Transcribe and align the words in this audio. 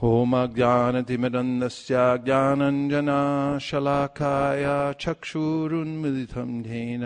होमज्ञानतिमिरन्दस्य 0.00 1.94
ज्ञानञ्जनाशलाकाय 2.24 3.04
चक्षूरुन्मिलितं 5.02 6.50
येन 6.66 7.04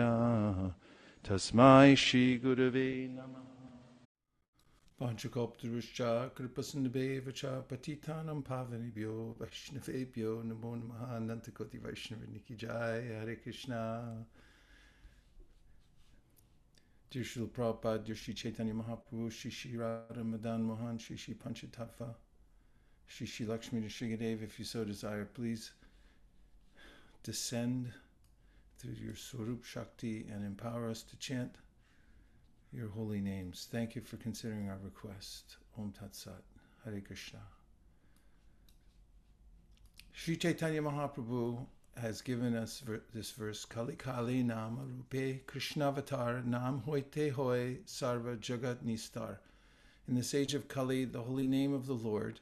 तस्मै 1.27 1.95
श्रीगुरवे 2.03 2.89
नमः 3.17 3.45
पाञ्चकोप्तरुश्च 4.99 5.99
कृपसिन्धुभेव 6.37 7.25
च 7.39 7.41
पतितानं 7.69 8.39
पावनेभ्यो 8.49 9.13
वैष्णवेभ्यो 9.41 10.31
नमो 10.49 10.71
नमः 10.81 11.01
अनन्तकोटि 11.17 11.77
वैष्णवनिकि 11.85 12.55
जय 12.63 13.19
हरे 13.21 13.35
Krishna 13.45 13.71
Dear 17.11 17.23
Srila 17.25 17.47
Prabhupada, 17.55 18.05
dear 18.05 18.15
Sri 18.15 18.33
Chaitanya 18.33 18.73
Mahaprabhu, 18.73 19.29
Sri 19.29 19.51
Sri 19.51 19.75
Radha 19.77 20.23
Madan 20.23 20.63
Mohan, 20.63 20.97
Sri 20.97 21.17
Sri 21.17 21.33
Panchatattva, 21.33 22.15
Shri 23.13 23.27
Shri 23.27 23.45
Lakshmi 23.45 23.81
Nrsimhadev, 23.81 24.41
if 24.41 24.57
you 24.57 24.63
so 24.63 24.85
desire, 24.85 25.25
please 25.25 25.71
descend 27.23 27.91
through 28.77 28.93
your 28.93 29.17
Swarup 29.17 29.65
Shakti 29.65 30.25
and 30.31 30.45
empower 30.45 30.89
us 30.89 31.03
to 31.03 31.17
chant 31.17 31.55
your 32.71 32.87
holy 32.87 33.19
names. 33.19 33.67
Thank 33.69 33.95
you 33.95 34.01
for 34.01 34.15
considering 34.15 34.69
our 34.69 34.79
request. 34.81 35.57
Om 35.77 35.91
Tat 35.91 36.15
Sat. 36.15 36.41
Hare 36.85 37.01
Krishna. 37.01 37.39
Sri 40.13 40.37
Chaitanya 40.37 40.81
Mahaprabhu 40.81 41.65
has 41.97 42.21
given 42.21 42.55
us 42.55 42.81
this 43.13 43.31
verse 43.31 43.65
Kali 43.65 43.95
Kali 43.95 44.41
Nama 44.41 44.83
Rupe 44.83 45.41
Krishnavatar 45.47 46.45
Nam 46.45 46.81
Hoite 46.87 47.31
Hoy 47.31 47.79
Sarva 47.85 48.37
Jagat 48.37 48.77
Nistar. 48.85 49.39
In 50.07 50.15
this 50.15 50.33
age 50.33 50.53
of 50.53 50.69
Kali, 50.69 51.03
the 51.03 51.23
holy 51.23 51.47
name 51.47 51.73
of 51.73 51.87
the 51.87 51.93
Lord, 51.93 52.39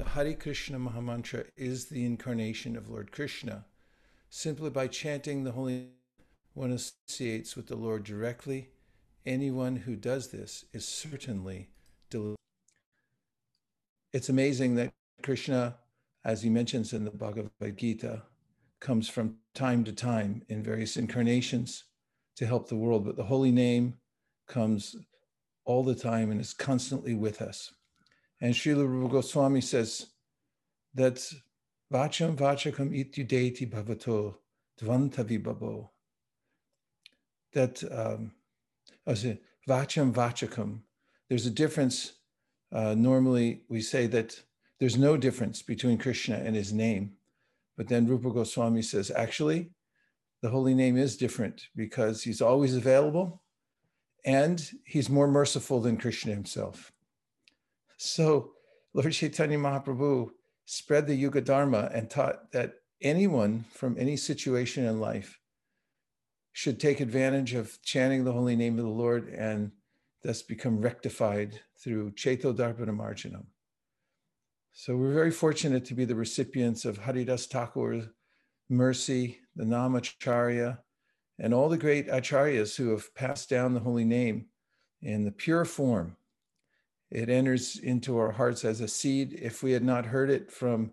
the 0.00 0.08
Hare 0.08 0.32
Krishna 0.32 0.78
Mahamantra 0.78 1.44
is 1.58 1.90
the 1.90 2.06
incarnation 2.06 2.74
of 2.74 2.88
Lord 2.88 3.12
Krishna. 3.12 3.66
Simply 4.30 4.70
by 4.70 4.86
chanting 4.86 5.44
the 5.44 5.52
holy 5.52 5.88
one 6.54 6.72
associates 6.72 7.54
with 7.54 7.66
the 7.66 7.76
Lord 7.76 8.04
directly. 8.04 8.70
Anyone 9.26 9.76
who 9.76 9.96
does 9.96 10.28
this 10.28 10.64
is 10.72 10.88
certainly 10.88 11.68
delivered. 12.08 12.38
It's 14.14 14.30
amazing 14.30 14.76
that 14.76 14.90
Krishna, 15.22 15.76
as 16.24 16.40
he 16.40 16.48
mentions 16.48 16.94
in 16.94 17.04
the 17.04 17.10
Bhagavad 17.10 17.76
Gita, 17.76 18.22
comes 18.80 19.06
from 19.06 19.36
time 19.52 19.84
to 19.84 19.92
time 19.92 20.40
in 20.48 20.62
various 20.62 20.96
incarnations 20.96 21.84
to 22.36 22.46
help 22.46 22.70
the 22.70 22.76
world, 22.76 23.04
but 23.04 23.16
the 23.16 23.24
holy 23.24 23.52
name 23.52 23.98
comes 24.48 24.96
all 25.66 25.84
the 25.84 25.94
time 25.94 26.30
and 26.30 26.40
is 26.40 26.54
constantly 26.54 27.12
with 27.12 27.42
us. 27.42 27.74
And 28.40 28.54
Srila 28.54 28.88
Rupa 28.88 29.14
Goswami 29.14 29.60
says 29.60 30.06
that 30.94 31.16
Vacham 31.92 32.36
Vachakam 32.36 32.90
Ityudeti 32.90 33.70
Bhavato 33.70 34.36
Dvantavi 34.80 35.42
Babo. 35.42 35.90
That 37.52 37.82
um, 37.90 38.32
Vacham 39.06 40.12
Vachakam. 40.12 40.80
There's 41.28 41.46
a 41.46 41.50
difference. 41.50 42.12
Uh, 42.72 42.94
normally 42.94 43.62
we 43.68 43.80
say 43.80 44.06
that 44.06 44.40
there's 44.78 44.96
no 44.96 45.16
difference 45.16 45.60
between 45.60 45.98
Krishna 45.98 46.36
and 46.36 46.56
his 46.56 46.72
name. 46.72 47.12
But 47.76 47.88
then 47.88 48.06
Rupa 48.06 48.30
Goswami 48.30 48.82
says, 48.82 49.10
actually, 49.10 49.70
the 50.42 50.48
holy 50.48 50.74
name 50.74 50.96
is 50.96 51.16
different 51.16 51.68
because 51.76 52.22
he's 52.22 52.40
always 52.40 52.74
available 52.74 53.42
and 54.24 54.70
he's 54.84 55.10
more 55.10 55.28
merciful 55.28 55.80
than 55.80 55.96
Krishna 55.96 56.32
himself. 56.32 56.92
So 58.02 58.52
Lord 58.94 59.12
Chaitanya 59.12 59.58
Mahaprabhu 59.58 60.30
spread 60.64 61.06
the 61.06 61.14
Yuga 61.14 61.42
Dharma 61.42 61.90
and 61.92 62.08
taught 62.08 62.50
that 62.52 62.76
anyone 63.02 63.66
from 63.74 63.94
any 63.98 64.16
situation 64.16 64.86
in 64.86 65.00
life 65.00 65.38
should 66.52 66.80
take 66.80 67.00
advantage 67.00 67.52
of 67.52 67.78
chanting 67.82 68.24
the 68.24 68.32
holy 68.32 68.56
name 68.56 68.78
of 68.78 68.86
the 68.86 68.90
Lord 68.90 69.28
and 69.28 69.72
thus 70.22 70.40
become 70.40 70.80
rectified 70.80 71.60
through 71.78 72.12
Ceto 72.12 72.56
Darpana 72.56 72.96
Marjanam. 72.96 73.44
So 74.72 74.96
we're 74.96 75.12
very 75.12 75.30
fortunate 75.30 75.84
to 75.84 75.94
be 75.94 76.06
the 76.06 76.14
recipients 76.14 76.86
of 76.86 76.96
Haridas 76.96 77.48
Thakur's 77.48 78.08
mercy, 78.70 79.40
the 79.54 79.64
Namacharya, 79.64 80.78
and 81.38 81.52
all 81.52 81.68
the 81.68 81.76
great 81.76 82.08
acharyas 82.08 82.76
who 82.76 82.92
have 82.92 83.14
passed 83.14 83.50
down 83.50 83.74
the 83.74 83.80
holy 83.80 84.06
name 84.06 84.46
in 85.02 85.26
the 85.26 85.32
pure 85.32 85.66
form. 85.66 86.16
It 87.10 87.28
enters 87.28 87.76
into 87.76 88.18
our 88.18 88.30
hearts 88.30 88.64
as 88.64 88.80
a 88.80 88.88
seed. 88.88 89.32
If 89.40 89.62
we 89.62 89.72
had 89.72 89.82
not 89.82 90.06
heard 90.06 90.30
it 90.30 90.50
from 90.50 90.92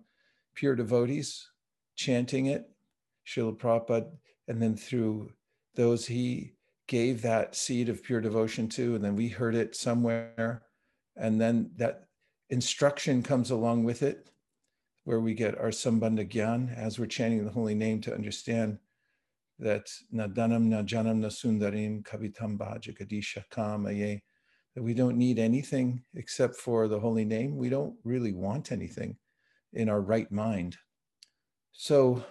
pure 0.56 0.76
devotees 0.76 1.48
chanting 1.96 2.48
it, 2.48 2.70
Srila 3.28 3.58
Prabhupada, 3.58 4.10
and 4.48 4.62
then 4.62 4.76
through 4.76 5.32
those 5.76 6.08
he 6.08 6.54
gave 6.88 7.22
that 7.22 7.56
seed 7.56 7.90
of 7.90 8.04
pure 8.04 8.22
devotion 8.22 8.68
to, 8.70 8.96
and 8.96 9.04
then 9.04 9.16
we 9.16 9.28
heard 9.28 9.54
it 9.54 9.76
somewhere, 9.76 10.64
and 11.16 11.40
then 11.40 11.70
that 11.76 12.08
instruction 12.50 13.22
comes 13.22 13.52
along 13.52 13.84
with 13.84 14.02
it, 14.02 14.32
where 15.04 15.20
we 15.20 15.34
get 15.34 15.58
our 15.58 15.70
Sambandha 15.70 16.28
Gyan 16.28 16.76
as 16.76 16.98
we're 16.98 17.06
chanting 17.06 17.46
the 17.46 17.52
holy 17.52 17.76
name 17.76 18.02
to 18.02 18.14
understand 18.14 18.80
that 19.60 19.88
Nadanam 20.14 20.70
Najanam 20.70 21.20
Nasundarim 21.20 22.04
Kavitam 22.04 22.58
Bhajagadisha 22.58 23.44
Kamaye, 23.52 24.22
that 24.78 24.84
we 24.84 24.94
don't 24.94 25.18
need 25.18 25.40
anything 25.40 26.04
except 26.14 26.56
for 26.56 26.88
the 26.88 27.00
holy 27.00 27.26
name. 27.26 27.58
We 27.58 27.68
don't 27.68 27.96
really 28.04 28.32
want 28.32 28.72
anything 28.72 29.18
in 29.74 29.90
our 29.90 30.00
right 30.00 30.32
mind. 30.32 30.78
So 31.72 32.24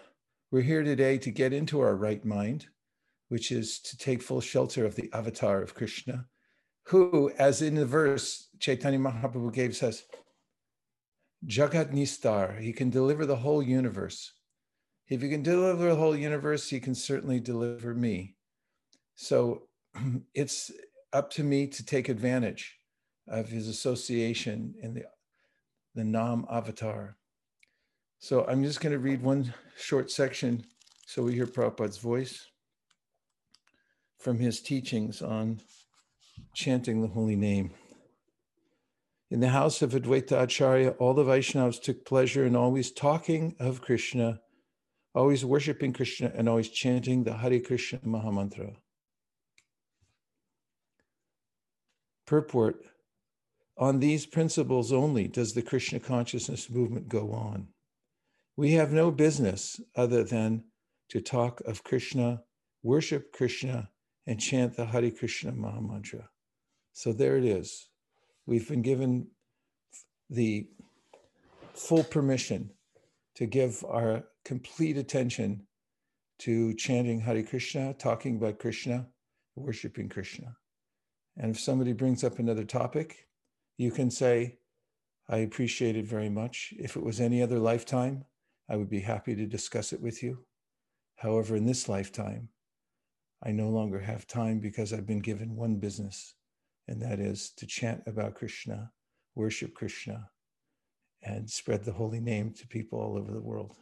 we're 0.52 0.62
here 0.62 0.84
today 0.84 1.18
to 1.18 1.32
get 1.32 1.52
into 1.52 1.80
our 1.80 1.96
right 1.96 2.24
mind, 2.24 2.66
which 3.30 3.50
is 3.50 3.80
to 3.80 3.98
take 3.98 4.22
full 4.22 4.40
shelter 4.40 4.86
of 4.86 4.94
the 4.94 5.10
avatar 5.12 5.60
of 5.60 5.74
Krishna, 5.74 6.26
who, 6.84 7.32
as 7.36 7.62
in 7.62 7.74
the 7.74 7.84
verse 7.84 8.48
Chaitanya 8.60 9.00
Mahaprabhu 9.00 9.52
gave 9.52 9.82
us, 9.82 10.04
Jagat 11.48 11.92
Nistar, 11.92 12.60
he 12.60 12.72
can 12.72 12.90
deliver 12.90 13.26
the 13.26 13.34
whole 13.34 13.60
universe. 13.60 14.32
If 15.08 15.20
he 15.20 15.30
can 15.30 15.42
deliver 15.42 15.88
the 15.88 15.96
whole 15.96 16.14
universe, 16.14 16.70
he 16.70 16.78
can 16.78 16.94
certainly 16.94 17.40
deliver 17.40 17.92
me. 17.92 18.36
So 19.16 19.62
it's 20.32 20.70
up 21.12 21.30
to 21.32 21.44
me 21.44 21.66
to 21.68 21.84
take 21.84 22.08
advantage 22.08 22.76
of 23.28 23.48
his 23.48 23.68
association 23.68 24.74
in 24.82 24.94
the, 24.94 25.04
the 25.94 26.04
Nam 26.04 26.46
avatar. 26.50 27.16
So 28.18 28.44
I'm 28.46 28.64
just 28.64 28.80
going 28.80 28.92
to 28.92 28.98
read 28.98 29.22
one 29.22 29.52
short 29.76 30.10
section 30.10 30.64
so 31.06 31.22
we 31.22 31.34
hear 31.34 31.46
Prabhupada's 31.46 31.98
voice 31.98 32.46
from 34.18 34.38
his 34.38 34.60
teachings 34.60 35.22
on 35.22 35.60
chanting 36.54 37.02
the 37.02 37.08
holy 37.08 37.36
name. 37.36 37.70
In 39.30 39.40
the 39.40 39.48
house 39.48 39.82
of 39.82 39.92
Advaita 39.92 40.42
Acharya, 40.42 40.90
all 40.98 41.14
the 41.14 41.24
Vaishnavas 41.24 41.82
took 41.82 42.04
pleasure 42.04 42.44
in 42.44 42.54
always 42.54 42.92
talking 42.92 43.56
of 43.58 43.82
Krishna, 43.82 44.40
always 45.14 45.44
worshiping 45.44 45.92
Krishna, 45.92 46.32
and 46.34 46.48
always 46.48 46.68
chanting 46.68 47.24
the 47.24 47.34
Hare 47.34 47.60
Krishna 47.60 47.98
Mahamantra. 48.00 48.76
Purport 52.26 52.84
On 53.78 54.00
these 54.00 54.26
principles 54.26 54.92
only 54.92 55.28
does 55.28 55.52
the 55.54 55.62
Krishna 55.62 56.00
consciousness 56.00 56.68
movement 56.68 57.08
go 57.08 57.32
on. 57.32 57.68
We 58.56 58.72
have 58.72 58.92
no 58.92 59.10
business 59.10 59.80
other 59.94 60.24
than 60.24 60.64
to 61.10 61.20
talk 61.20 61.60
of 61.66 61.84
Krishna, 61.84 62.42
worship 62.82 63.32
Krishna, 63.32 63.90
and 64.26 64.40
chant 64.40 64.76
the 64.76 64.86
Hare 64.86 65.10
Krishna 65.10 65.52
Mahamantra. 65.52 66.28
So 66.92 67.12
there 67.12 67.36
it 67.36 67.44
is. 67.44 67.88
We've 68.46 68.68
been 68.68 68.82
given 68.82 69.28
the 70.30 70.66
full 71.74 72.02
permission 72.02 72.70
to 73.36 73.46
give 73.46 73.84
our 73.84 74.24
complete 74.44 74.96
attention 74.96 75.66
to 76.38 76.74
chanting 76.74 77.20
Hare 77.20 77.42
Krishna, 77.42 77.94
talking 77.94 78.36
about 78.36 78.58
Krishna, 78.58 79.06
worshiping 79.54 80.08
Krishna. 80.08 80.56
And 81.36 81.50
if 81.50 81.60
somebody 81.60 81.92
brings 81.92 82.24
up 82.24 82.38
another 82.38 82.64
topic, 82.64 83.28
you 83.76 83.90
can 83.90 84.10
say, 84.10 84.58
I 85.28 85.38
appreciate 85.38 85.96
it 85.96 86.06
very 86.06 86.30
much. 86.30 86.72
If 86.78 86.96
it 86.96 87.02
was 87.02 87.20
any 87.20 87.42
other 87.42 87.58
lifetime, 87.58 88.24
I 88.68 88.76
would 88.76 88.88
be 88.88 89.00
happy 89.00 89.34
to 89.34 89.46
discuss 89.46 89.92
it 89.92 90.00
with 90.00 90.22
you. 90.22 90.46
However, 91.16 91.56
in 91.56 91.66
this 91.66 91.88
lifetime, 91.88 92.48
I 93.42 93.52
no 93.52 93.68
longer 93.68 94.00
have 94.00 94.26
time 94.26 94.60
because 94.60 94.92
I've 94.92 95.06
been 95.06 95.20
given 95.20 95.56
one 95.56 95.76
business, 95.76 96.34
and 96.88 97.02
that 97.02 97.20
is 97.20 97.50
to 97.58 97.66
chant 97.66 98.02
about 98.06 98.34
Krishna, 98.34 98.90
worship 99.34 99.74
Krishna, 99.74 100.30
and 101.22 101.50
spread 101.50 101.84
the 101.84 101.92
holy 101.92 102.20
name 102.20 102.52
to 102.54 102.66
people 102.66 102.98
all 102.98 103.18
over 103.18 103.32
the 103.32 103.40
world. 103.40 103.76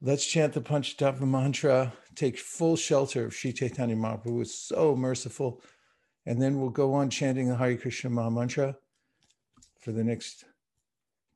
Let's 0.00 0.26
chant 0.26 0.52
the 0.52 0.60
Panchatattva 0.60 1.26
mantra, 1.26 1.92
take 2.14 2.38
full 2.38 2.76
shelter 2.76 3.26
of 3.26 3.34
Sri 3.34 3.52
Chaitanya 3.52 3.96
Mahaprabhu, 3.96 4.24
who 4.24 4.40
is 4.42 4.56
so 4.56 4.94
merciful, 4.94 5.60
and 6.28 6.42
then 6.42 6.60
we'll 6.60 6.68
go 6.68 6.92
on 6.92 7.08
chanting 7.08 7.48
the 7.48 7.56
Hare 7.56 7.78
Krishna 7.78 8.10
Maha 8.10 8.30
Mantra 8.30 8.76
for 9.80 9.92
the 9.92 10.04
next 10.04 10.44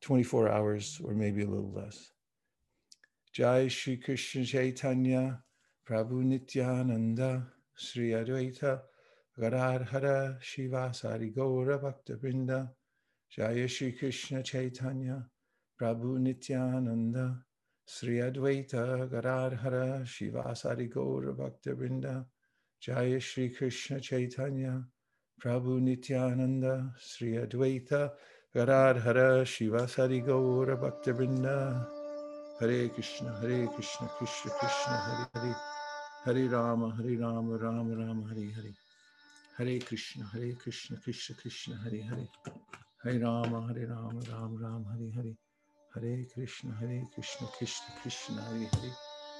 24 0.02 0.50
hours 0.50 1.00
or 1.02 1.14
maybe 1.14 1.44
a 1.44 1.48
little 1.48 1.72
less. 1.72 2.12
Jai 3.32 3.68
Shri 3.68 3.96
Krishna 3.96 4.44
Chaitanya 4.44 5.42
Prabhu 5.88 6.22
Nityananda 6.22 7.46
Sri 7.74 8.10
Advaita 8.10 8.82
Gadadhara 9.40 10.36
Shrivasadi 10.42 11.34
Gaura 11.34 11.80
Bhakta 11.80 12.16
Brinda 12.16 12.68
Jaya 13.30 13.66
Shri 13.66 13.92
Krishna 13.92 14.42
Chaitanya 14.42 15.24
Prabhu 15.80 16.18
Nityananda 16.18 17.38
Sri 17.86 18.16
Advaita 18.16 19.10
Gadadhara 19.10 20.02
Shrivasadi 20.04 20.92
Gaura 20.92 21.34
Bhakta 21.34 21.74
Jaya 22.82 23.20
Shri 23.20 23.48
Krishna 23.48 24.00
Chaitanya 24.00 24.82
Prabhu 25.40 25.80
Nityananda 25.80 26.92
Sri 26.98 27.34
Advaita 27.34 28.10
Gadadhara 28.52 29.44
Shrivasadi 29.44 30.26
Gaura 30.26 30.76
Bhakta 30.76 31.14
Brinda 31.14 31.86
Hare 32.58 32.88
Krishna 32.88 33.38
Hare 33.40 33.68
Krishna 33.68 34.08
Krishna 34.18 34.50
Krishna 34.58 34.96
Hare 34.96 35.28
Hare. 35.32 35.56
Hare 36.24 36.48
Rama 36.48 36.92
Hare 36.96 37.16
Rama 37.18 37.56
Rama 37.56 37.94
Rama 37.94 38.26
Hare 38.26 38.50
Hare. 38.50 38.74
Hare 39.58 39.78
Krishna 39.78 40.24
Hare 40.32 40.52
Krishna 40.54 40.96
Krishna 40.96 41.36
Krishna 41.36 41.76
Hare 41.84 42.02
Hare. 42.02 42.28
Hare 43.04 43.20
Rama 43.20 43.60
Hare 43.68 43.86
Rama 43.86 44.20
Rama 44.28 44.58
Rama 44.58 44.86
Hare 44.90 45.12
Hare. 45.14 45.36
Hare 45.94 46.26
Krishna 46.34 46.74
Hare 46.80 47.06
Krishna 47.14 47.46
Krishna 47.46 47.94
Krishna 48.02 48.42
Hare 48.42 48.66
Hare 48.72 49.11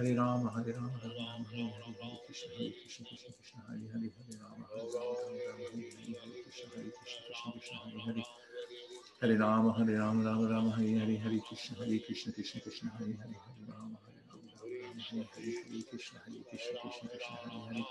هري 0.00 0.14
رام 0.18 0.48
هري 0.48 0.72
رام 0.72 0.90
هري 1.02 1.18
رام 1.18 1.44
هري 1.44 1.62
هري 1.62 2.16
كريشنا 2.26 2.54
هري 2.56 2.70
كريشنا 2.70 3.06
كريشنا 3.06 3.30
كريشنا 3.36 3.60
هري 3.68 3.86
هري 3.92 4.12
هري 4.16 4.36
رام 4.42 4.60
هري 4.70 4.86
رام 4.96 5.26
هري 5.26 5.46
رام 5.46 5.60
هري 5.72 5.92
هري 5.92 6.18
هري 6.18 6.40
كريشنا 6.42 6.68
هري 6.74 6.78
كريشنا 6.88 7.52
كريشنا 7.52 7.60
كريشنا 7.60 7.80
هري 8.20 8.34
هري 8.40 8.76
هري 9.22 9.36
رام 9.36 9.66
هري 9.66 9.96
رام 9.98 10.26
رام 10.26 10.44
رام 10.52 10.68
هري 10.68 11.00
هري 11.02 11.18
هري 11.18 11.40
كريشنا 11.40 11.78
هري 11.80 11.98
كريشنا 11.98 12.32
كريشنا 12.32 12.60
كريشنا 12.60 12.90
هري 12.98 13.14
هري 13.20 13.36
هري 13.44 13.64
رام 13.70 13.96
هري 13.96 14.22
رام 14.28 14.44
رام 14.44 14.68
رام 14.70 15.26
هري 15.36 15.56
هري 15.68 15.82
كريشنا 15.90 16.20
هري 16.26 16.44
كريشنا 16.50 16.78
كريشنا 16.82 17.20
كريشنا 17.22 17.50
هري 17.50 17.66
هري 17.70 17.84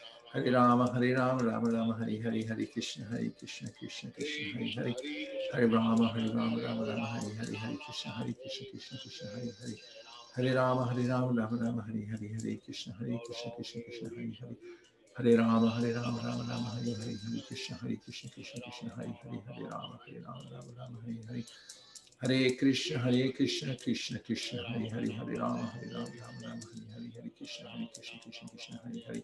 هري 0.33 0.49
رام 0.49 0.81
هري 0.81 1.13
رام 1.13 1.37
رام 1.39 1.65
رام 1.65 1.91
هري 1.91 2.23
هري 2.23 2.49
هري 2.49 2.65
كريشنا 2.65 3.15
هري 3.15 3.29
كريشنا 3.29 3.69
كريشنا 3.69 4.11
كريشنا 4.11 4.55
هري 4.55 4.73
هري 4.77 4.95
هري 5.53 5.65
رام 5.65 6.01
هري 6.01 6.27
رام 6.29 6.59
رام 6.59 6.81
رام 6.81 7.03
هري 7.03 7.33
هري 7.39 7.57
هري 7.57 7.77
كريشنا 7.77 8.11
هري 8.21 8.33
كريشنا 8.33 8.67
كريشنا 8.71 8.99
كريشنا 8.99 9.29
هري 9.33 9.51
هري 9.61 9.77
هري 10.33 10.53
رام 10.53 10.77
هري 10.77 11.07
رام 11.07 11.39
رام 11.39 11.53
رام 11.61 11.79
هري 11.79 12.05
هري 12.05 12.27
هري 12.35 12.55
كريشنا 12.55 12.93
هري 12.99 13.17
كريشنا 13.25 13.51
كريشنا 13.55 13.81
كريشنا 13.81 14.09
هري 14.09 14.33
هري 14.39 14.55
هري 15.17 15.35
رام 15.35 15.65
هري 15.65 15.91
رام 15.93 16.17
رام 16.25 16.39
رام 16.49 16.63
هري 16.73 16.95
هري 16.95 17.15
هري 17.23 17.41
كريشنا 17.49 17.77
هري 17.83 17.95
كريشنا 17.95 18.29
كريشنا 18.31 18.59
كريشنا 18.61 18.91
هري 18.97 19.13
هري 19.23 19.41
هري 19.47 19.65
رام 19.65 19.91
هري 20.01 20.17
رام 20.25 20.41
رام 20.53 20.67
رام 20.79 20.95
هري 21.03 21.17
هري 21.29 21.43
هري 22.23 22.49
كريشنا 22.49 22.97
هري 23.07 23.31
كريشنا 23.31 23.73
كريشنا 23.73 24.17
كريشنا 24.19 24.61
هري 24.75 24.89
هري 24.91 25.13
هري 25.17 25.35
رام 25.43 25.57
هري 25.57 25.89
رام 25.95 26.07
رام 26.23 26.35
رام 26.43 26.59
هري 26.59 26.85
هري 26.95 27.11
هري 27.17 27.29
كريشنا 27.39 27.69
هري 27.75 27.85
كريشنا 27.95 28.19
كريشنا 28.23 28.49
كريشنا 28.49 28.79
هري 28.85 29.05
هري 29.07 29.23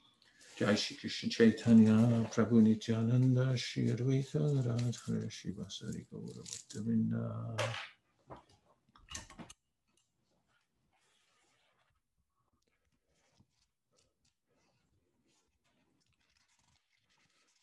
Jai 0.61 0.75
Shri 0.75 0.95
Krishna 0.95 1.27
Chaitanya, 1.27 2.29
Prabhu 2.31 2.61
Nityananda, 2.61 3.57
Shri 3.57 3.87
Advaita 3.87 4.37
Shrivasadi 5.27 6.05
Gaura 6.13 6.35
Bhakta 6.35 6.81
Vrinda. 6.85 7.59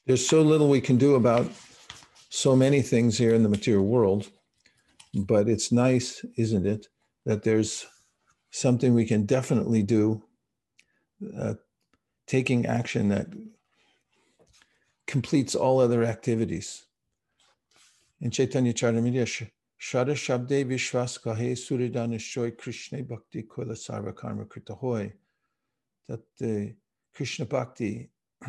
There's 0.04 0.28
so 0.28 0.42
little 0.42 0.68
we 0.68 0.80
can 0.80 0.96
do 0.96 1.14
about 1.14 1.48
so 2.30 2.56
many 2.56 2.82
things 2.82 3.16
here 3.16 3.32
in 3.32 3.44
the 3.44 3.48
material 3.48 3.86
world, 3.86 4.28
but 5.14 5.48
it's 5.48 5.70
nice, 5.70 6.24
isn't 6.36 6.66
it, 6.66 6.88
that 7.24 7.44
there's 7.44 7.86
something 8.50 8.92
we 8.92 9.04
can 9.04 9.24
definitely 9.24 9.84
do, 9.84 10.24
uh, 11.40 11.54
taking 12.28 12.66
action 12.66 13.08
that 13.08 13.26
completes 15.06 15.54
all 15.54 15.80
other 15.80 16.04
activities. 16.04 16.84
In 18.20 18.30
Chaitanya 18.30 18.74
Charitamrita, 18.74 19.50
Shraddha 19.80 20.14
Shabde 20.14 20.66
Vishwas 20.66 21.20
Kahe 21.20 21.52
Suridanishoy 21.52 22.56
Krishna 22.58 23.02
Bhakti 23.02 23.42
Kula 23.42 23.72
Sarva 23.72 24.14
Karma 24.14 24.44
Krita 24.44 24.74
Hoy. 24.74 25.12
That 26.08 26.20
the 26.38 26.74
Krishna 27.14 27.46
Bhakti 27.46 28.10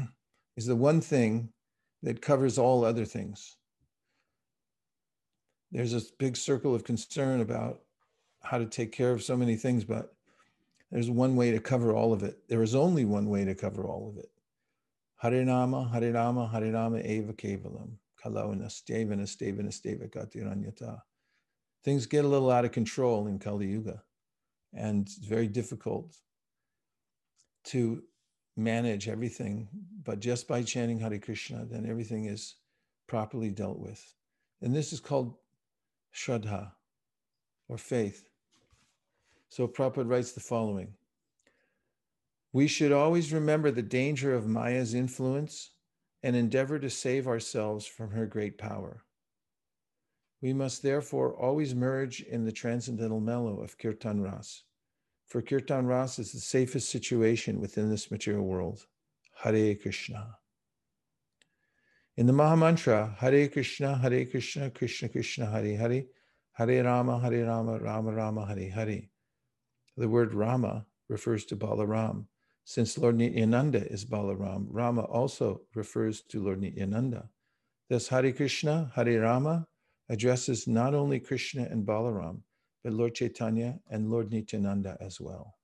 is 0.57 0.65
the 0.65 0.75
one 0.75 1.01
thing 1.01 1.49
that 2.03 2.21
covers 2.21 2.57
all 2.57 2.83
other 2.83 3.05
things. 3.05 3.57
There's 5.71 5.93
a 5.93 6.01
big 6.17 6.35
circle 6.35 6.73
of 6.73 6.83
concern 6.83 7.41
about 7.41 7.81
how 8.41 8.57
to 8.57 8.65
take 8.65 8.91
care 8.91 9.11
of 9.11 9.21
so 9.21 9.37
many 9.37 9.55
things, 9.55 9.83
but 9.83 10.15
there's 10.91 11.09
one 11.09 11.35
way 11.35 11.51
to 11.51 11.59
cover 11.59 11.93
all 11.93 12.13
of 12.13 12.23
it. 12.23 12.47
There 12.47 12.63
is 12.63 12.75
only 12.75 13.05
one 13.05 13.29
way 13.29 13.45
to 13.45 13.55
cover 13.55 13.85
all 13.85 14.09
of 14.09 14.17
it. 14.17 14.31
Harinama, 15.23 15.91
Harinama, 15.93 16.51
Harinama 16.51 17.05
Eva 17.05 17.33
Kevalam, 17.33 17.97
Esteva 18.25 20.09
Gatiranyata. 20.09 21.01
Things 21.83 22.05
get 22.05 22.25
a 22.25 22.27
little 22.27 22.51
out 22.51 22.65
of 22.65 22.71
control 22.71 23.27
in 23.27 23.39
Kali 23.39 23.67
Yuga, 23.67 24.03
and 24.73 25.07
it's 25.07 25.17
very 25.17 25.47
difficult 25.47 26.15
to 27.65 28.03
manage 28.57 29.07
everything, 29.07 29.67
but 30.03 30.19
just 30.19 30.47
by 30.47 30.63
chanting 30.63 30.99
Hare 30.99 31.19
Krishna, 31.19 31.65
then 31.65 31.85
everything 31.89 32.25
is 32.25 32.55
properly 33.07 33.49
dealt 33.49 33.79
with. 33.79 34.13
And 34.61 34.75
this 34.75 34.91
is 34.91 34.99
called 34.99 35.35
Shraddha 36.13 36.71
or 37.67 37.77
faith. 37.77 38.28
So 39.49 39.67
Prabhupada 39.67 40.09
writes 40.09 40.31
the 40.31 40.39
following 40.39 40.93
We 42.53 42.67
should 42.67 42.91
always 42.91 43.33
remember 43.33 43.71
the 43.71 43.81
danger 43.81 44.33
of 44.33 44.47
Maya's 44.47 44.93
influence 44.93 45.71
and 46.23 46.35
endeavor 46.35 46.79
to 46.79 46.89
save 46.89 47.27
ourselves 47.27 47.85
from 47.85 48.11
her 48.11 48.25
great 48.25 48.57
power. 48.57 49.03
We 50.41 50.53
must 50.53 50.81
therefore 50.81 51.35
always 51.35 51.75
merge 51.75 52.21
in 52.21 52.45
the 52.45 52.51
transcendental 52.51 53.19
mellow 53.19 53.61
of 53.61 53.77
Kirtan 53.77 54.21
Ras 54.21 54.63
for 55.29 55.43
Kirtan 55.43 55.85
Ras 55.85 56.17
is 56.17 56.31
the 56.31 56.39
safest 56.39 56.89
situation 56.89 57.61
within 57.61 57.89
this 57.89 58.09
material 58.09 58.43
world. 58.43 58.87
Hare 59.43 59.75
Krishna. 59.75 60.35
In 62.17 62.25
the 62.25 62.33
Mahamantra, 62.33 63.15
Hare 63.15 63.47
Krishna, 63.47 63.95
Hare 63.95 64.25
Krishna, 64.25 64.71
Krishna 64.71 65.07
Krishna, 65.07 65.45
Hare 65.45 65.77
Hare, 65.77 66.05
Hare 66.53 66.83
Rama, 66.83 67.19
Hare 67.19 67.45
Rama, 67.45 67.77
Rama 67.79 68.11
Rama, 68.11 68.45
Hare 68.47 68.71
Hare. 68.71 69.03
The 69.99 70.07
word 70.07 70.33
Rama 70.33 70.85
refers 71.09 71.43
to 71.47 71.57
Balaram. 71.57 72.23
Since 72.63 72.97
Lord 72.97 73.17
Nityananda 73.17 73.85
is 73.91 74.05
Balaram, 74.05 74.67
Rama 74.69 75.01
also 75.01 75.63
refers 75.75 76.21
to 76.29 76.41
Lord 76.41 76.61
Nityananda. 76.61 77.27
Thus, 77.89 78.07
Hare 78.07 78.31
Krishna, 78.31 78.93
Hare 78.95 79.19
Rama 79.19 79.67
addresses 80.07 80.67
not 80.67 80.95
only 80.95 81.19
Krishna 81.19 81.63
and 81.63 81.85
Balaram, 81.85 82.43
but 82.81 82.93
Lord 82.93 83.13
Chaitanya 83.13 83.77
and 83.89 84.09
Lord 84.09 84.31
Nityananda 84.31 84.95
as 85.01 85.19
well. 85.19 85.57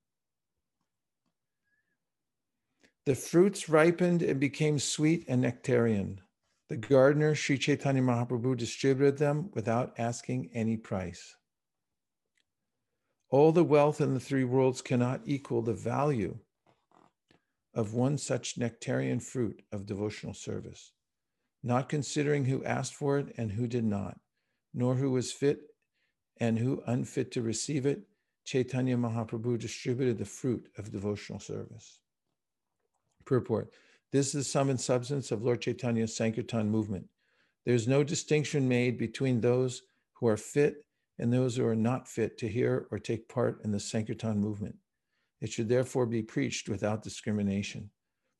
The 3.05 3.15
fruits 3.15 3.69
ripened 3.69 4.21
and 4.21 4.37
became 4.37 4.79
sweet 4.79 5.23
and 5.29 5.45
nectarian. 5.45 6.19
The 6.67 6.75
gardener, 6.75 7.35
Sri 7.35 7.57
Chaitanya 7.57 8.01
Mahaprabhu, 8.01 8.57
distributed 8.57 9.17
them 9.17 9.49
without 9.53 9.97
asking 9.97 10.49
any 10.53 10.75
price. 10.75 11.37
All 13.29 13.51
the 13.51 13.63
wealth 13.63 14.01
in 14.01 14.13
the 14.13 14.19
three 14.19 14.43
worlds 14.43 14.81
cannot 14.81 15.21
equal 15.25 15.61
the 15.61 15.73
value 15.73 16.37
of 17.73 17.93
one 17.93 18.17
such 18.17 18.57
nectarian 18.57 19.19
fruit 19.19 19.61
of 19.71 19.85
devotional 19.85 20.33
service, 20.33 20.93
not 21.63 21.89
considering 21.89 22.45
who 22.45 22.63
asked 22.63 22.93
for 22.93 23.17
it 23.17 23.33
and 23.37 23.51
who 23.51 23.67
did 23.67 23.83
not, 23.83 24.19
nor 24.73 24.95
who 24.95 25.11
was 25.11 25.31
fit 25.31 25.59
and 26.37 26.59
who, 26.59 26.83
unfit 26.85 27.31
to 27.31 27.41
receive 27.41 27.85
it, 27.85 28.03
Chaitanya 28.45 28.95
Mahaprabhu 28.95 29.57
distributed 29.57 30.17
the 30.17 30.25
fruit 30.25 30.69
of 30.77 30.91
devotional 30.91 31.39
service. 31.39 31.99
Purport 33.25 33.71
This 34.11 34.27
is 34.27 34.33
the 34.33 34.43
sum 34.43 34.69
and 34.69 34.79
substance 34.79 35.31
of 35.31 35.41
Lord 35.41 35.61
Chaitanya's 35.61 36.15
Sankirtan 36.15 36.69
movement. 36.69 37.07
There 37.65 37.73
is 37.73 37.87
no 37.87 38.03
distinction 38.03 38.67
made 38.67 38.97
between 38.97 39.41
those 39.41 39.81
who 40.13 40.27
are 40.27 40.37
fit 40.37 40.85
and 41.17 41.31
those 41.31 41.55
who 41.55 41.65
are 41.65 41.75
not 41.75 42.07
fit 42.07 42.37
to 42.39 42.47
hear 42.47 42.87
or 42.91 42.99
take 42.99 43.29
part 43.29 43.61
in 43.63 43.71
the 43.71 43.79
Sankirtan 43.79 44.39
movement. 44.39 44.75
It 45.41 45.51
should 45.51 45.69
therefore 45.69 46.05
be 46.05 46.21
preached 46.21 46.69
without 46.69 47.03
discrimination. 47.03 47.91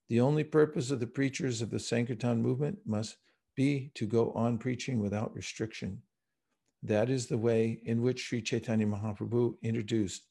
The 0.10 0.22
only 0.22 0.44
purpose 0.44 0.92
of 0.92 1.00
the 1.00 1.08
preachers 1.08 1.62
of 1.62 1.70
the 1.70 1.80
Sankirtan 1.80 2.42
movement 2.42 2.80
must 2.86 3.18
be 3.56 3.92
to 3.96 4.06
go 4.06 4.32
on 4.34 4.58
preaching 4.58 5.00
without 5.00 5.34
restriction 5.36 6.02
that 6.84 7.10
is 7.10 7.26
the 7.26 7.38
way 7.38 7.80
in 7.84 8.02
which 8.02 8.22
Sri 8.22 8.42
Chaitanya 8.42 8.86
Mahaprabhu 8.86 9.56
introduced 9.64 10.28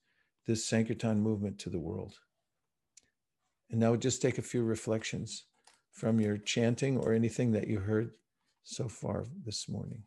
this 0.46 0.64
Sankirtan 0.64 1.20
movement 1.20 1.58
to 1.60 1.70
the 1.70 1.80
world. 1.80 2.14
And 3.70 3.80
now 3.80 3.96
just 3.96 4.22
take 4.22 4.38
a 4.38 4.42
few 4.42 4.62
reflections. 4.62 5.46
from 5.90 6.20
your 6.20 6.36
chanting 6.36 6.98
or 6.98 7.12
anything 7.12 7.52
that 7.52 7.68
you 7.68 7.78
heard 7.78 8.10
so 8.64 8.88
far 8.88 9.26
this 9.44 9.68
morning? 9.68 10.02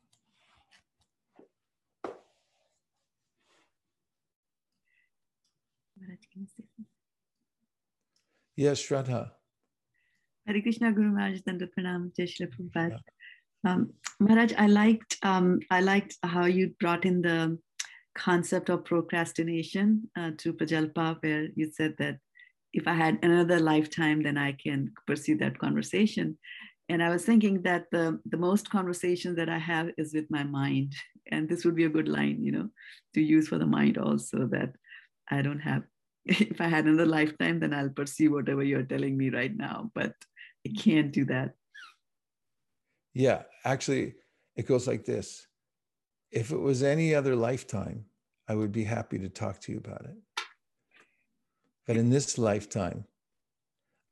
Yes, 8.56 8.82
Shraddha. 8.82 9.32
Hare 10.46 10.62
Krishna 10.62 10.92
Guru 10.92 11.12
Maharaj 11.12 11.42
Danda 11.42 11.68
Pranam 11.78 12.12
Prabhupada. 12.18 13.00
Um, 13.66 13.94
Maharaj, 14.20 14.54
I 14.58 14.68
liked 14.68 15.18
um, 15.24 15.60
I 15.70 15.82
liked 15.82 16.18
how 16.24 16.46
you 16.46 16.74
brought 16.80 17.06
in 17.06 17.22
the 17.22 17.60
concept 18.16 18.70
of 18.70 18.86
procrastination 18.86 20.10
uh, 20.18 20.32
to 20.38 20.54
Prajalpa, 20.54 21.22
where 21.22 21.50
you 21.56 21.72
said 21.72 21.96
that 22.00 22.18
if 22.74 22.88
I 22.88 22.94
had 22.94 23.20
another 23.24 23.60
lifetime, 23.60 24.24
then 24.24 24.38
I 24.38 24.54
can 24.54 24.92
pursue 25.06 25.38
that 25.38 25.60
conversation. 25.60 26.38
And 26.90 27.04
I 27.04 27.10
was 27.10 27.26
thinking 27.26 27.62
that 27.64 27.86
the, 27.92 28.20
the 28.26 28.38
most 28.38 28.70
conversation 28.70 29.36
that 29.36 29.50
I 29.50 29.58
have 29.58 29.90
is 29.98 30.14
with 30.14 30.30
my 30.30 30.44
mind. 30.44 30.94
And 31.32 31.50
this 31.50 31.66
would 31.66 31.76
be 31.76 31.84
a 31.84 31.90
good 31.90 32.08
line, 32.08 32.44
you 32.44 32.52
know, 32.52 32.70
to 33.14 33.22
use 33.22 33.50
for 33.50 33.58
the 33.58 33.66
mind 33.66 33.98
also 33.98 34.48
that 34.48 34.72
I 35.30 35.42
don't 35.42 35.60
have, 35.60 35.84
if 36.26 36.62
I 36.62 36.68
had 36.68 36.86
another 36.86 37.06
lifetime, 37.06 37.60
then 37.60 37.74
I'll 37.74 37.90
pursue 37.90 38.32
whatever 38.32 38.64
you're 38.64 38.84
telling 38.84 39.18
me 39.18 39.30
right 39.30 39.56
now. 39.56 39.92
But 39.94 40.14
I 40.66 40.72
can't 40.78 41.12
do 41.12 41.26
that. 41.26 41.54
Yeah, 43.14 43.44
actually, 43.66 44.16
it 44.56 44.68
goes 44.68 44.88
like 44.88 45.06
this. 45.06 45.48
If 46.32 46.52
it 46.52 46.60
was 46.60 46.84
any 46.84 47.16
other 47.16 47.36
lifetime, 47.36 48.06
I 48.48 48.56
would 48.56 48.72
be 48.72 48.84
happy 48.84 49.18
to 49.20 49.30
talk 49.30 49.60
to 49.62 49.72
you 49.72 49.78
about 49.80 50.06
it. 50.06 50.18
But 51.86 51.98
in 51.98 52.10
this 52.10 52.38
lifetime, 52.38 53.06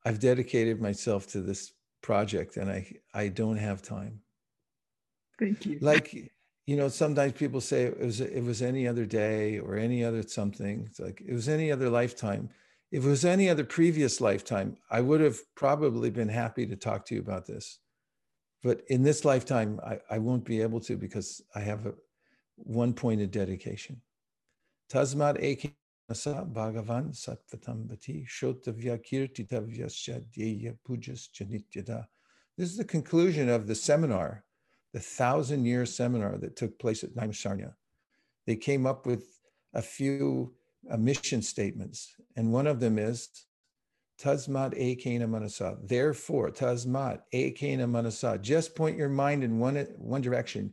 I've 0.05 0.19
dedicated 0.19 0.81
myself 0.81 1.27
to 1.27 1.41
this 1.41 1.73
project 2.01 2.57
and 2.57 2.69
I, 2.69 2.91
I 3.13 3.27
don't 3.27 3.57
have 3.57 3.81
time. 3.81 4.21
Thank 5.39 5.65
you. 5.65 5.79
Like, 5.81 6.31
you 6.65 6.75
know, 6.75 6.87
sometimes 6.87 7.33
people 7.33 7.61
say 7.61 7.83
it 7.83 7.99
was, 7.99 8.21
it 8.21 8.43
was 8.43 8.61
any 8.61 8.87
other 8.87 9.05
day 9.05 9.59
or 9.59 9.75
any 9.75 10.03
other 10.03 10.23
something. 10.23 10.85
It's 10.87 10.99
like, 10.99 11.21
it 11.25 11.33
was 11.33 11.47
any 11.47 11.71
other 11.71 11.89
lifetime. 11.89 12.49
If 12.91 13.05
it 13.05 13.09
was 13.09 13.25
any 13.25 13.49
other 13.49 13.63
previous 13.63 14.19
lifetime, 14.19 14.77
I 14.89 15.01
would 15.01 15.21
have 15.21 15.37
probably 15.55 16.09
been 16.09 16.29
happy 16.29 16.65
to 16.65 16.75
talk 16.75 17.05
to 17.05 17.15
you 17.15 17.21
about 17.21 17.45
this. 17.45 17.79
But 18.63 18.81
in 18.87 19.03
this 19.03 19.23
lifetime, 19.25 19.79
I, 19.85 19.99
I 20.09 20.17
won't 20.17 20.43
be 20.43 20.61
able 20.61 20.79
to 20.81 20.97
because 20.97 21.41
I 21.53 21.59
have 21.59 21.85
a 21.85 21.93
one 22.55 22.93
point 22.93 23.21
of 23.21 23.29
dedication. 23.29 24.01
Tasmat 24.91 25.43
eke 25.43 25.75
Asa 26.09 26.47
Bhagavan 26.51 27.13
Sattvatambati 27.13 28.25
Shrotavya 28.27 28.99
Dhyeya 29.03 30.77
Pujas 30.87 31.29
Janityada. 31.31 32.05
This 32.57 32.69
is 32.69 32.77
the 32.77 32.85
conclusion 32.85 33.49
of 33.49 33.67
the 33.67 33.75
seminar, 33.75 34.45
the 34.95 35.01
thousand 35.01 35.65
year 35.65 35.85
seminar 35.85 36.37
that 36.37 36.55
took 36.55 36.79
place 36.79 37.03
at 37.03 37.13
Naimisharanya. 37.15 37.73
They 38.47 38.55
came 38.55 38.87
up 38.87 39.05
with 39.05 39.25
a 39.73 39.81
few 39.81 40.53
uh, 40.89 40.95
mission 40.95 41.41
statements, 41.41 42.15
and 42.37 42.53
one 42.53 42.65
of 42.65 42.79
them 42.79 42.97
is 42.97 43.27
Tasmat 44.21 44.73
Ekena 44.79 45.27
Manasa. 45.27 45.75
Therefore, 45.83 46.49
Tasmat 46.49 47.19
Ekena 47.33 47.89
Manasa. 47.89 48.39
Just 48.41 48.73
point 48.73 48.97
your 48.97 49.09
mind 49.09 49.43
in 49.43 49.59
one, 49.59 49.75
one 49.97 50.21
direction. 50.21 50.71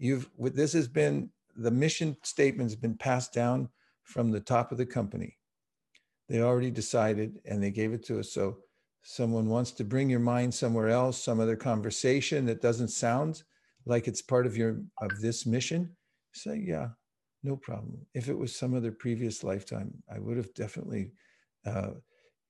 You've 0.00 0.28
this 0.36 0.72
has 0.72 0.88
been 0.88 1.30
the 1.54 1.70
mission 1.70 2.16
statement 2.24 2.70
has 2.70 2.76
been 2.76 2.96
passed 2.96 3.32
down 3.32 3.68
from 4.02 4.32
the 4.32 4.40
top 4.40 4.72
of 4.72 4.78
the 4.78 4.86
company. 4.86 5.38
They 6.28 6.40
already 6.40 6.72
decided 6.72 7.38
and 7.44 7.62
they 7.62 7.70
gave 7.70 7.92
it 7.92 8.04
to 8.06 8.18
us. 8.18 8.32
So 8.32 8.58
someone 9.04 9.48
wants 9.48 9.70
to 9.70 9.84
bring 9.84 10.08
your 10.10 10.18
mind 10.18 10.52
somewhere 10.52 10.88
else, 10.88 11.22
some 11.22 11.38
other 11.38 11.56
conversation 11.56 12.46
that 12.46 12.62
doesn't 12.62 12.88
sound 12.88 13.42
like 13.86 14.08
it's 14.08 14.22
part 14.22 14.46
of 14.46 14.56
your 14.56 14.80
of 15.00 15.20
this 15.20 15.44
mission, 15.44 15.94
say, 16.32 16.62
yeah, 16.66 16.88
no 17.42 17.54
problem. 17.54 17.98
If 18.14 18.28
it 18.28 18.36
was 18.36 18.56
some 18.56 18.74
other 18.74 18.90
previous 18.90 19.44
lifetime, 19.44 19.92
I 20.12 20.18
would 20.18 20.38
have 20.38 20.52
definitely 20.54 21.12
uh, 21.66 21.90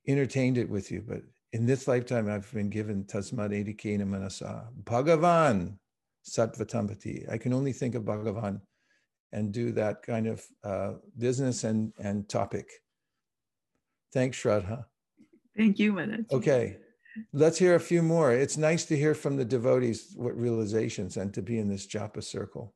entertained 0.07 0.57
it 0.57 0.71
with 0.71 0.93
you. 0.93 1.03
But 1.07 1.23
in 1.53 1.67
this 1.67 1.89
lifetime, 1.89 2.31
I've 2.31 2.51
been 2.53 2.71
given 2.71 3.05
Tasmad 3.05 3.51
Ekena 3.51 4.07
Manasa, 4.07 4.69
Bhagavan 4.85 5.77
Sattvatambati. 6.25 7.31
I 7.31 7.37
can 7.37 7.53
only 7.53 7.73
think 7.73 7.97
of 7.97 8.05
Bhagavan 8.05 8.61
and 9.33 9.53
do 9.53 9.73
that 9.73 10.03
kind 10.03 10.29
of 10.29 10.45
uh, 10.63 10.93
business 11.19 11.65
and, 11.65 11.93
and 11.99 12.29
topic. 12.29 12.71
Thanks, 14.13 14.41
Shraddha. 14.41 14.85
Thank 15.57 15.79
you, 15.79 15.93
Manoj. 15.93 16.31
Okay, 16.33 16.79
let's 17.33 17.59
hear 17.59 17.77
a 17.77 17.81
few 17.81 18.03
more. 18.03 18.33
It's 18.33 18.57
nice 18.57 18.85
to 18.87 18.97
hear 18.97 19.15
from 19.15 19.37
the 19.37 19.45
devotees 19.45 20.13
what 20.17 20.37
realizations 20.37 21.17
and 21.17 21.33
to 21.35 21.43
be 21.43 21.59
in 21.59 21.69
this 21.69 21.87
japa 21.87 22.23
circle. 22.23 22.75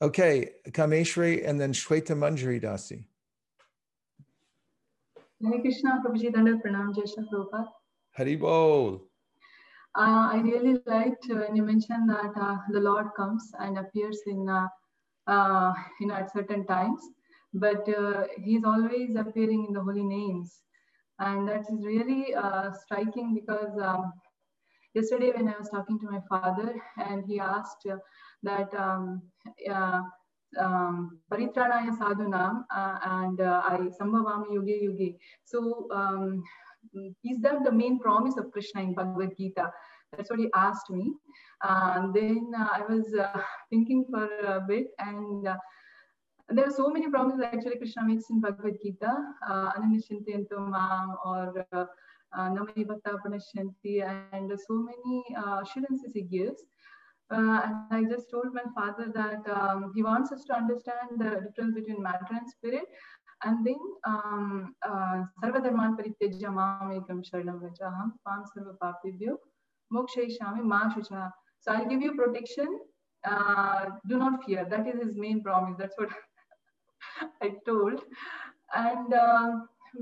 Okay, 0.00 0.50
Kameshri 0.70 1.46
and 1.46 1.60
then 1.60 1.72
Shweta 1.72 2.14
Manjari 2.16 2.62
Dasi. 2.62 3.04
Hare 5.42 5.60
Krishna, 5.60 6.00
Prabhuji 6.04 6.32
Dandat 6.32 6.62
Pranam 6.62 6.94
Jai 6.94 7.02
Prabhupada. 7.02 7.66
Haribol. 8.16 9.00
Uh, 9.94 10.30
I 10.32 10.40
really 10.44 10.78
liked 10.86 11.26
when 11.28 11.56
you 11.56 11.62
mentioned 11.62 12.08
that 12.08 12.32
uh, 12.40 12.56
the 12.70 12.80
Lord 12.80 13.08
comes 13.16 13.50
and 13.58 13.78
appears 13.78 14.20
in, 14.26 14.48
uh, 14.48 14.68
uh 15.26 15.74
you 16.00 16.06
know, 16.06 16.14
at 16.14 16.32
certain 16.32 16.64
times, 16.66 17.00
but 17.52 17.88
uh, 17.88 18.24
He's 18.36 18.64
always 18.64 19.16
appearing 19.16 19.66
in 19.66 19.72
the 19.74 19.80
holy 19.80 20.04
names, 20.04 20.60
and 21.18 21.48
that 21.48 21.62
is 21.72 21.84
really 21.84 22.34
uh, 22.34 22.70
striking 22.72 23.34
because 23.34 23.76
um, 23.82 24.12
yesterday 24.94 25.32
when 25.34 25.48
I 25.48 25.58
was 25.58 25.68
talking 25.68 25.98
to 26.00 26.10
my 26.10 26.20
father 26.28 26.74
and 26.98 27.24
he 27.26 27.40
asked 27.40 27.86
that 28.42 28.74
um, 28.74 29.22
um, 30.58 31.18
Paritranaya 31.30 31.96
Sadhunam 31.98 32.64
and 32.70 33.40
I 33.40 33.78
Sambhavami 34.00 34.50
Yuge 34.52 34.82
Yuge. 34.84 35.16
So 35.44 35.88
um, 35.92 36.42
is 37.24 37.38
that 37.40 37.64
the 37.64 37.72
main 37.72 37.98
promise 37.98 38.36
of 38.36 38.50
Krishna 38.52 38.82
in 38.82 38.94
Bhagavad 38.94 39.36
Gita? 39.36 39.70
That's 40.16 40.30
what 40.30 40.38
he 40.38 40.48
asked 40.54 40.90
me. 40.90 41.12
And 41.62 42.14
then 42.14 42.50
uh, 42.56 42.68
I 42.72 42.80
was 42.88 43.12
uh, 43.14 43.40
thinking 43.70 44.06
for 44.10 44.24
a 44.24 44.60
bit, 44.66 44.86
and 44.98 45.46
uh, 45.46 45.56
there 46.50 46.66
are 46.66 46.70
so 46.70 46.88
many 46.88 47.08
promises 47.10 47.40
actually 47.42 47.76
Krishna 47.76 48.04
makes 48.04 48.30
in 48.30 48.40
Bhagavad 48.40 48.78
Gita, 48.82 49.12
uh, 49.48 49.72
Ananishyantiyantumam 49.72 51.16
or 51.24 51.66
uh, 51.72 51.84
uh, 52.36 52.50
Bhatta 52.50 53.18
Panashanti, 53.24 54.02
and 54.32 54.50
so 54.66 54.74
many 54.74 55.24
uh, 55.36 55.60
assurances 55.62 56.12
he 56.14 56.22
gives. 56.22 56.62
Uh, 57.30 57.60
and 57.64 57.74
I 57.90 58.04
just 58.10 58.30
told 58.30 58.54
my 58.54 58.64
father 58.74 59.12
that 59.14 59.42
um, 59.54 59.92
he 59.94 60.02
wants 60.02 60.32
us 60.32 60.44
to 60.44 60.56
understand 60.56 61.18
the 61.18 61.42
difference 61.46 61.74
between 61.74 62.02
matter 62.02 62.26
and 62.30 62.48
spirit. 62.48 62.84
And 63.44 63.66
then 63.66 63.76
um, 64.06 64.74
Sarvadharman 65.42 65.96
Parityajya 65.98 66.48
Mamekam 66.48 67.22
Sharanam 67.22 67.60
Vajaham 67.60 68.12
Pam 68.26 68.44
Sarva 68.56 68.74
Papebhyo 68.82 69.36
Mokshayishami 69.92 70.62
Mashucha. 70.62 71.30
So 71.60 71.72
I'll 71.72 71.86
give 71.86 72.00
you 72.00 72.14
protection. 72.14 72.66
Uh, 73.24 73.86
do 74.08 74.16
not 74.16 74.44
fear. 74.44 74.66
That 74.68 74.86
is 74.86 75.02
his 75.02 75.14
main 75.14 75.42
promise. 75.42 75.76
That's 75.78 75.96
what 75.98 76.08
I 77.42 77.52
told. 77.66 78.00
And 78.74 79.14
uh, 79.14 79.50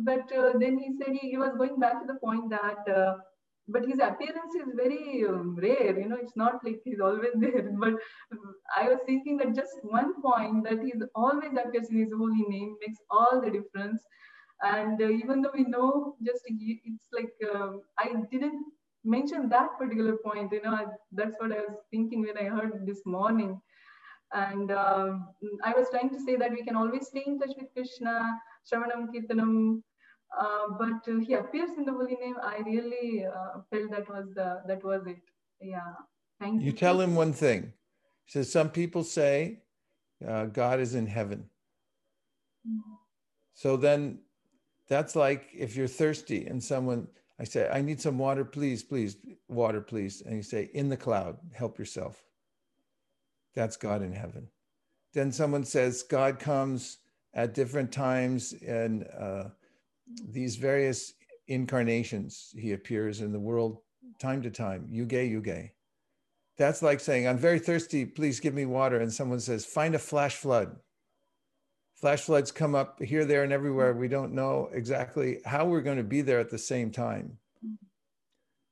but 0.04 0.30
uh, 0.32 0.52
then 0.58 0.78
he 0.78 0.96
said 0.98 1.14
he, 1.20 1.30
he, 1.30 1.36
was 1.36 1.54
going 1.56 1.78
back 1.78 2.00
to 2.00 2.06
the 2.06 2.18
point 2.20 2.50
that 2.50 2.94
uh, 2.94 3.14
but 3.68 3.84
his 3.86 3.98
appearance 3.98 4.54
is 4.54 4.74
very 4.76 5.24
um, 5.28 5.56
rare 5.60 5.98
you 5.98 6.08
know 6.08 6.18
it's 6.20 6.36
not 6.36 6.64
like 6.64 6.80
he's 6.84 7.00
always 7.00 7.32
there. 7.34 7.70
But 7.78 7.94
i 8.76 8.88
was 8.88 8.98
thinking 9.06 9.36
that 9.38 9.54
just 9.54 9.72
one 9.82 10.20
point 10.22 10.64
that 10.64 10.82
he's 10.82 11.02
always 11.14 11.52
appears 11.64 11.88
in 11.90 11.98
his 11.98 12.12
holy 12.16 12.44
name 12.48 12.76
makes 12.80 12.98
all 13.10 13.40
the 13.40 13.50
difference. 13.50 14.02
And 14.62 15.00
uh, 15.00 15.08
even 15.10 15.42
though 15.42 15.52
we 15.54 15.64
know 15.64 16.16
just 16.24 16.42
it's 16.48 17.08
like 17.12 17.32
um, 17.54 17.82
i 17.98 18.08
didn't 18.30 18.64
mention 19.04 19.48
that 19.48 19.78
particular 19.78 20.16
point 20.24 20.50
you 20.52 20.62
know 20.62 20.74
I, 20.74 20.86
that's 21.12 21.36
what 21.38 21.52
i 21.52 21.60
was 21.68 21.76
thinking 21.90 22.22
when 22.26 22.38
i 22.38 22.48
heard 22.56 22.86
this 22.86 23.02
morning 23.04 23.60
and 24.44 24.70
um, 24.84 25.28
i 25.70 25.72
was 25.78 25.90
trying 25.92 26.10
to 26.14 26.20
say 26.26 26.36
that 26.42 26.56
we 26.56 26.62
can 26.68 26.76
always 26.82 27.06
stay 27.12 27.24
in 27.26 27.38
touch 27.42 27.54
with 27.58 27.68
krishna 27.74 28.14
shravanam 28.70 29.04
kirtanam 29.12 29.52
uh, 30.38 30.68
but 30.78 31.08
uh, 31.08 31.18
he 31.18 31.34
appears 31.34 31.70
in 31.78 31.84
the 31.84 31.92
holy 31.92 32.16
name. 32.16 32.36
I 32.42 32.58
really 32.58 33.24
uh, 33.24 33.60
felt 33.70 33.90
that 33.90 34.08
was 34.08 34.26
the 34.34 34.62
that 34.66 34.84
was 34.84 35.06
it. 35.06 35.22
Yeah, 35.60 35.94
thank 36.40 36.60
you. 36.60 36.66
You 36.66 36.72
tell 36.72 37.00
him 37.00 37.14
one 37.14 37.32
thing. 37.32 37.72
He 38.24 38.32
says 38.32 38.50
some 38.50 38.70
people 38.70 39.04
say 39.04 39.62
uh, 40.26 40.46
God 40.46 40.80
is 40.80 40.94
in 40.94 41.06
heaven. 41.06 41.48
Mm-hmm. 42.68 42.94
So 43.54 43.76
then, 43.76 44.18
that's 44.88 45.16
like 45.16 45.48
if 45.54 45.76
you're 45.76 45.88
thirsty 45.88 46.46
and 46.46 46.62
someone 46.62 47.08
I 47.40 47.44
say 47.44 47.70
I 47.72 47.80
need 47.80 48.00
some 48.00 48.18
water, 48.18 48.44
please, 48.44 48.82
please, 48.82 49.16
water, 49.48 49.80
please, 49.80 50.22
and 50.22 50.36
you 50.36 50.42
say 50.42 50.70
in 50.74 50.88
the 50.88 50.96
cloud, 50.96 51.38
help 51.54 51.78
yourself. 51.78 52.22
That's 53.56 53.76
God 53.76 54.02
in 54.02 54.12
heaven. 54.12 54.46
Then 55.14 55.32
someone 55.32 55.64
says 55.64 56.04
God 56.04 56.38
comes 56.38 56.98
at 57.34 57.54
different 57.54 57.90
times 57.90 58.54
and 58.66 59.08
uh, 59.18 59.44
these 60.28 60.56
various 60.56 61.14
incarnations 61.48 62.54
he 62.56 62.72
appears 62.72 63.20
in 63.20 63.32
the 63.32 63.40
world 63.40 63.78
time 64.18 64.42
to 64.42 64.50
time, 64.50 64.88
yuge 64.92 65.10
yuge. 65.10 65.70
That's 66.58 66.82
like 66.82 67.00
saying, 67.00 67.26
I'm 67.26 67.38
very 67.38 67.58
thirsty, 67.58 68.06
please 68.06 68.40
give 68.40 68.54
me 68.54 68.64
water. 68.64 69.00
And 69.00 69.12
someone 69.12 69.40
says, 69.40 69.64
find 69.64 69.94
a 69.94 69.98
flash 69.98 70.36
flood. 70.36 70.76
Flash 71.94 72.22
floods 72.22 72.52
come 72.52 72.74
up 72.74 73.02
here, 73.02 73.24
there, 73.24 73.42
and 73.42 73.52
everywhere. 73.52 73.92
We 73.94 74.08
don't 74.08 74.32
know 74.32 74.70
exactly 74.72 75.40
how 75.44 75.66
we're 75.66 75.82
going 75.82 75.96
to 75.96 76.04
be 76.04 76.22
there 76.22 76.40
at 76.40 76.50
the 76.50 76.58
same 76.58 76.90
time. 76.90 77.38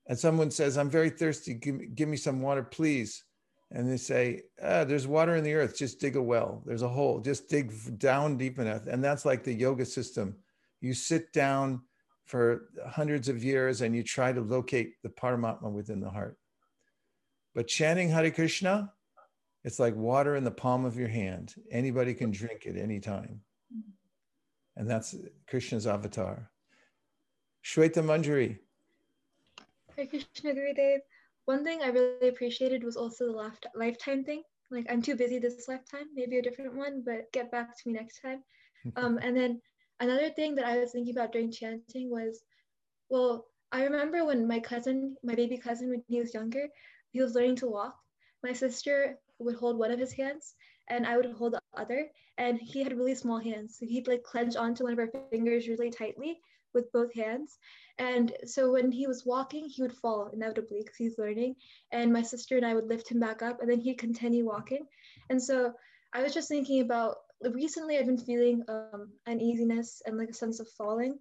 And 0.07 0.19
someone 0.19 0.51
says, 0.51 0.77
I'm 0.77 0.91
very 0.91 1.11
thirsty, 1.11 1.55
give 1.55 1.75
me, 1.75 1.87
give 1.87 2.09
me 2.09 2.19
some 2.19 2.43
water, 2.43 2.63
please. 2.63 3.25
And 3.75 3.91
they 3.91 3.97
say, 3.97 4.43
ah, 4.63 4.85
There's 4.85 5.07
water 5.07 5.35
in 5.35 5.43
the 5.43 5.55
earth, 5.55 5.77
just 5.77 6.01
dig 6.01 6.15
a 6.15 6.23
well. 6.23 6.63
There's 6.65 6.83
a 6.83 6.89
hole, 6.89 7.21
just 7.21 7.49
dig 7.49 7.99
down 7.99 8.39
deep 8.39 8.61
enough. 8.61 8.87
And 8.87 9.03
that's 9.03 9.25
like 9.25 9.43
the 9.43 9.53
yoga 9.53 9.85
system. 9.85 10.37
You 10.81 10.95
sit 10.95 11.33
down 11.33 11.83
for 12.25 12.69
hundreds 12.87 13.29
of 13.29 13.43
years 13.43 13.81
and 13.81 13.95
you 13.95 14.05
try 14.05 14.33
to 14.33 14.41
locate 14.41 15.03
the 15.03 15.09
Paramatma 15.09 15.71
within 15.71 16.01
the 16.01 16.09
heart. 16.09 16.39
But 17.55 17.67
chanting 17.67 18.09
Hare 18.09 18.31
Krishna, 18.31 18.93
it's 19.65 19.81
like 19.81 19.97
water 19.97 20.37
in 20.37 20.45
the 20.45 20.51
palm 20.51 20.85
of 20.85 20.97
your 20.97 21.09
hand. 21.09 21.55
Anybody 21.71 22.15
can 22.15 22.31
drink 22.31 22.67
it 22.67 22.77
anytime. 22.77 23.41
And 24.77 24.89
that's 24.89 25.17
Krishna's 25.49 25.87
avatar. 25.87 26.51
Shweta 27.65 28.05
Manjari. 28.05 28.59
Hare 29.97 30.07
Krishna 30.07 30.53
Gurudev. 30.53 30.99
One 31.47 31.65
thing 31.65 31.83
I 31.83 31.89
really 31.89 32.13
appreciated 32.13 32.67
was 32.67 32.79
also 32.97 33.11
the 33.27 33.53
lifetime 33.75 34.09
thing. 34.25 34.29
Like, 34.71 34.87
I'm 34.91 35.03
too 35.03 35.17
busy 35.17 35.39
this 35.39 35.59
lifetime, 35.69 35.99
maybe 36.15 36.39
a 36.39 36.43
different 36.43 36.75
one, 36.75 37.03
but 37.05 37.33
get 37.33 37.51
back 37.51 37.71
to 37.77 37.83
me 37.89 37.93
next 37.95 38.21
time. 38.21 38.43
Um, 38.97 39.19
and 39.23 39.37
then 39.37 39.61
another 40.01 40.31
thing 40.31 40.55
that 40.57 40.65
I 40.67 40.79
was 40.79 40.93
thinking 40.93 41.15
about 41.15 41.33
during 41.33 41.51
chanting 41.53 42.11
was, 42.11 42.43
well, 43.09 43.47
I 43.73 43.85
remember 43.85 44.25
when 44.25 44.47
my 44.47 44.61
cousin, 44.61 45.17
my 45.23 45.35
baby 45.35 45.59
cousin, 45.59 45.91
when 45.91 46.03
he 46.09 46.19
was 46.21 46.35
younger, 46.35 46.69
he 47.11 47.21
was 47.21 47.35
learning 47.35 47.57
to 47.57 47.69
walk. 47.69 47.97
My 48.43 48.53
sister 48.53 49.19
would 49.39 49.57
hold 49.57 49.79
one 49.79 49.91
of 49.91 49.99
his 49.99 50.13
hands 50.13 50.55
and 50.89 51.07
I 51.07 51.17
would 51.17 51.27
hold 51.33 51.55
the 51.55 51.61
other. 51.75 52.11
And 52.39 52.59
he 52.61 52.83
had 52.83 52.97
really 52.97 53.15
small 53.15 53.39
hands. 53.39 53.79
So 53.79 53.87
he'd 53.87 54.09
like 54.09 54.23
clench 54.25 54.57
onto 54.57 54.85
one 54.85 54.93
of 54.95 54.99
our 54.99 55.11
fingers 55.31 55.69
really 55.69 55.91
tightly 55.91 56.41
with 56.75 56.93
both 56.93 57.15
hands. 57.15 57.59
And 57.99 58.33
so 58.45 58.73
when 58.73 58.91
he 58.91 59.07
was 59.07 59.25
walking, 59.25 59.69
he 59.69 59.83
would 59.83 59.97
fall 59.97 60.31
inevitably 60.33 60.81
because 60.81 60.97
he's 60.97 61.19
learning. 61.19 61.55
And 61.93 62.13
my 62.13 62.23
sister 62.23 62.57
and 62.57 62.67
I 62.67 62.75
would 62.75 62.89
lift 62.89 63.11
him 63.11 63.21
back 63.21 63.43
up 63.43 63.61
and 63.61 63.71
then 63.71 63.81
he'd 63.81 63.99
continue 63.99 64.45
walking. 64.45 64.87
And 65.31 65.41
so 65.41 65.73
I 66.13 66.23
was 66.23 66.35
just 66.35 66.49
thinking 66.49 66.81
about 66.81 67.17
recently 67.43 67.99
I've 67.99 68.07
been 68.07 68.19
feeling 68.19 68.63
um, 68.69 69.13
uneasiness 69.27 70.03
and 70.07 70.19
like 70.19 70.31
a 70.31 70.35
sense 70.35 70.61
of 70.61 70.69
falling. 70.77 71.19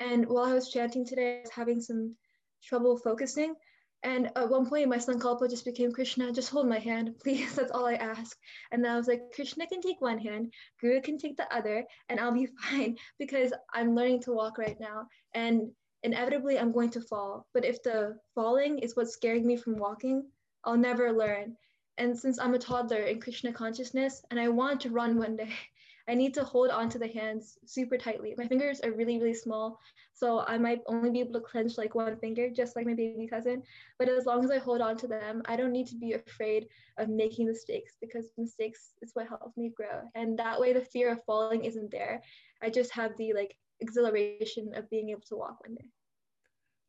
And 0.00 0.26
while 0.26 0.44
I 0.44 0.54
was 0.54 0.70
chanting 0.70 1.06
today, 1.06 1.38
I 1.38 1.40
was 1.42 1.50
having 1.50 1.80
some 1.80 2.16
trouble 2.62 2.98
focusing. 2.98 3.54
And 4.02 4.26
at 4.36 4.48
one 4.48 4.66
point, 4.66 4.88
my 4.88 4.98
sankalpa 4.98 5.48
just 5.48 5.64
became 5.64 5.90
Krishna, 5.90 6.30
just 6.32 6.50
hold 6.50 6.68
my 6.68 6.78
hand, 6.78 7.14
please. 7.22 7.54
That's 7.54 7.72
all 7.72 7.86
I 7.86 7.94
ask. 7.94 8.36
And 8.70 8.84
then 8.84 8.92
I 8.92 8.96
was 8.96 9.08
like, 9.08 9.32
Krishna 9.34 9.66
can 9.66 9.80
take 9.80 10.00
one 10.00 10.18
hand, 10.18 10.52
Guru 10.80 11.00
can 11.00 11.18
take 11.18 11.36
the 11.36 11.52
other, 11.54 11.84
and 12.08 12.20
I'll 12.20 12.32
be 12.32 12.46
fine 12.70 12.96
because 13.18 13.52
I'm 13.74 13.94
learning 13.94 14.22
to 14.22 14.32
walk 14.32 14.58
right 14.58 14.78
now. 14.78 15.08
And 15.34 15.70
inevitably, 16.06 16.58
I'm 16.58 16.72
going 16.72 16.90
to 16.90 17.00
fall. 17.00 17.46
But 17.52 17.64
if 17.64 17.82
the 17.82 18.16
falling 18.34 18.78
is 18.78 18.96
what's 18.96 19.12
scaring 19.12 19.46
me 19.46 19.56
from 19.56 19.76
walking, 19.76 20.24
I'll 20.64 20.76
never 20.76 21.12
learn. 21.12 21.56
And 21.98 22.16
since 22.16 22.38
I'm 22.38 22.54
a 22.54 22.58
toddler 22.58 23.02
in 23.02 23.20
Krishna 23.20 23.52
consciousness 23.52 24.22
and 24.30 24.38
I 24.38 24.48
want 24.48 24.80
to 24.82 24.90
run 24.90 25.18
one 25.18 25.36
day, 25.36 25.52
I 26.08 26.14
need 26.14 26.34
to 26.34 26.44
hold 26.44 26.70
onto 26.70 27.00
the 27.00 27.08
hands 27.08 27.58
super 27.64 27.98
tightly. 27.98 28.32
My 28.38 28.46
fingers 28.46 28.80
are 28.82 28.92
really, 28.92 29.18
really 29.18 29.34
small. 29.34 29.80
So 30.12 30.44
I 30.46 30.56
might 30.56 30.82
only 30.86 31.10
be 31.10 31.18
able 31.18 31.32
to 31.32 31.40
clench 31.40 31.76
like 31.76 31.96
one 31.96 32.16
finger, 32.18 32.48
just 32.48 32.76
like 32.76 32.86
my 32.86 32.94
baby 32.94 33.26
cousin. 33.26 33.64
But 33.98 34.08
as 34.08 34.24
long 34.24 34.44
as 34.44 34.52
I 34.52 34.58
hold 34.58 34.80
on 34.80 34.96
to 34.98 35.08
them, 35.08 35.42
I 35.46 35.56
don't 35.56 35.72
need 35.72 35.88
to 35.88 35.96
be 35.96 36.12
afraid 36.12 36.68
of 36.96 37.08
making 37.08 37.48
mistakes 37.48 37.94
because 38.00 38.30
mistakes 38.38 38.92
is 39.02 39.10
what 39.14 39.26
helps 39.26 39.56
me 39.56 39.72
grow. 39.76 40.02
And 40.14 40.38
that 40.38 40.60
way 40.60 40.72
the 40.72 40.84
fear 40.84 41.10
of 41.10 41.24
falling 41.24 41.64
isn't 41.64 41.90
there. 41.90 42.22
I 42.62 42.70
just 42.70 42.92
have 42.92 43.16
the 43.18 43.32
like 43.32 43.56
exhilaration 43.80 44.72
of 44.76 44.88
being 44.88 45.10
able 45.10 45.22
to 45.22 45.36
walk 45.36 45.58
one 45.66 45.74
day. 45.74 45.90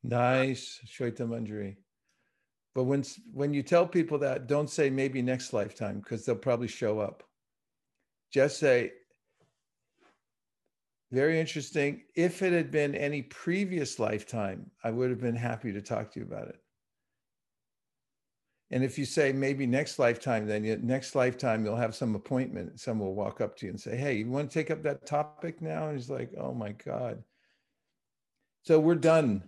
Nice, 0.04 0.80
Shweta 0.86 1.22
Manjari. 1.22 1.78
But 2.76 2.84
when 2.84 3.04
when 3.34 3.54
you 3.54 3.64
tell 3.64 3.88
people 3.88 4.20
that, 4.20 4.48
don't 4.48 4.70
say 4.70 4.89
maybe 4.89 5.22
next 5.22 5.52
lifetime 5.54 6.00
because 6.00 6.26
they'll 6.26 6.36
probably 6.36 6.68
show 6.68 7.00
up. 7.00 7.24
Just 8.32 8.60
say 8.60 8.91
very 11.12 11.39
interesting. 11.39 12.04
If 12.16 12.41
it 12.41 12.54
had 12.54 12.70
been 12.70 12.93
any 12.93 13.22
previous 13.24 13.98
lifetime, 13.98 14.70
I 14.84 14.91
would 14.91 15.10
have 15.10 15.22
been 15.22 15.36
happy 15.36 15.72
to 15.72 15.82
talk 15.82 16.12
to 16.12 16.20
you 16.20 16.26
about 16.26 16.50
it. 16.50 16.60
And 18.70 18.84
if 18.84 19.00
you 19.00 19.06
say 19.06 19.32
maybe 19.32 19.66
next 19.66 19.98
lifetime, 19.98 20.45
then 20.45 20.66
you, 20.66 20.78
next 20.82 21.16
lifetime 21.16 21.64
you'll 21.64 21.78
have 21.78 21.95
some 21.95 22.16
appointment. 22.16 22.80
Someone 22.80 23.08
will 23.08 23.16
walk 23.16 23.39
up 23.39 23.56
to 23.58 23.66
you 23.66 23.72
and 23.72 23.80
say, 23.80 23.95
Hey, 23.95 24.18
you 24.18 24.30
want 24.30 24.52
to 24.52 24.54
take 24.54 24.70
up 24.70 24.84
that 24.84 25.06
topic 25.06 25.62
now? 25.62 25.88
And 25.88 25.98
he's 25.98 26.10
like, 26.10 26.32
Oh 26.38 26.54
my 26.54 26.74
God. 26.74 27.24
So 28.64 28.80
we're 28.80 28.95
done. 28.95 29.43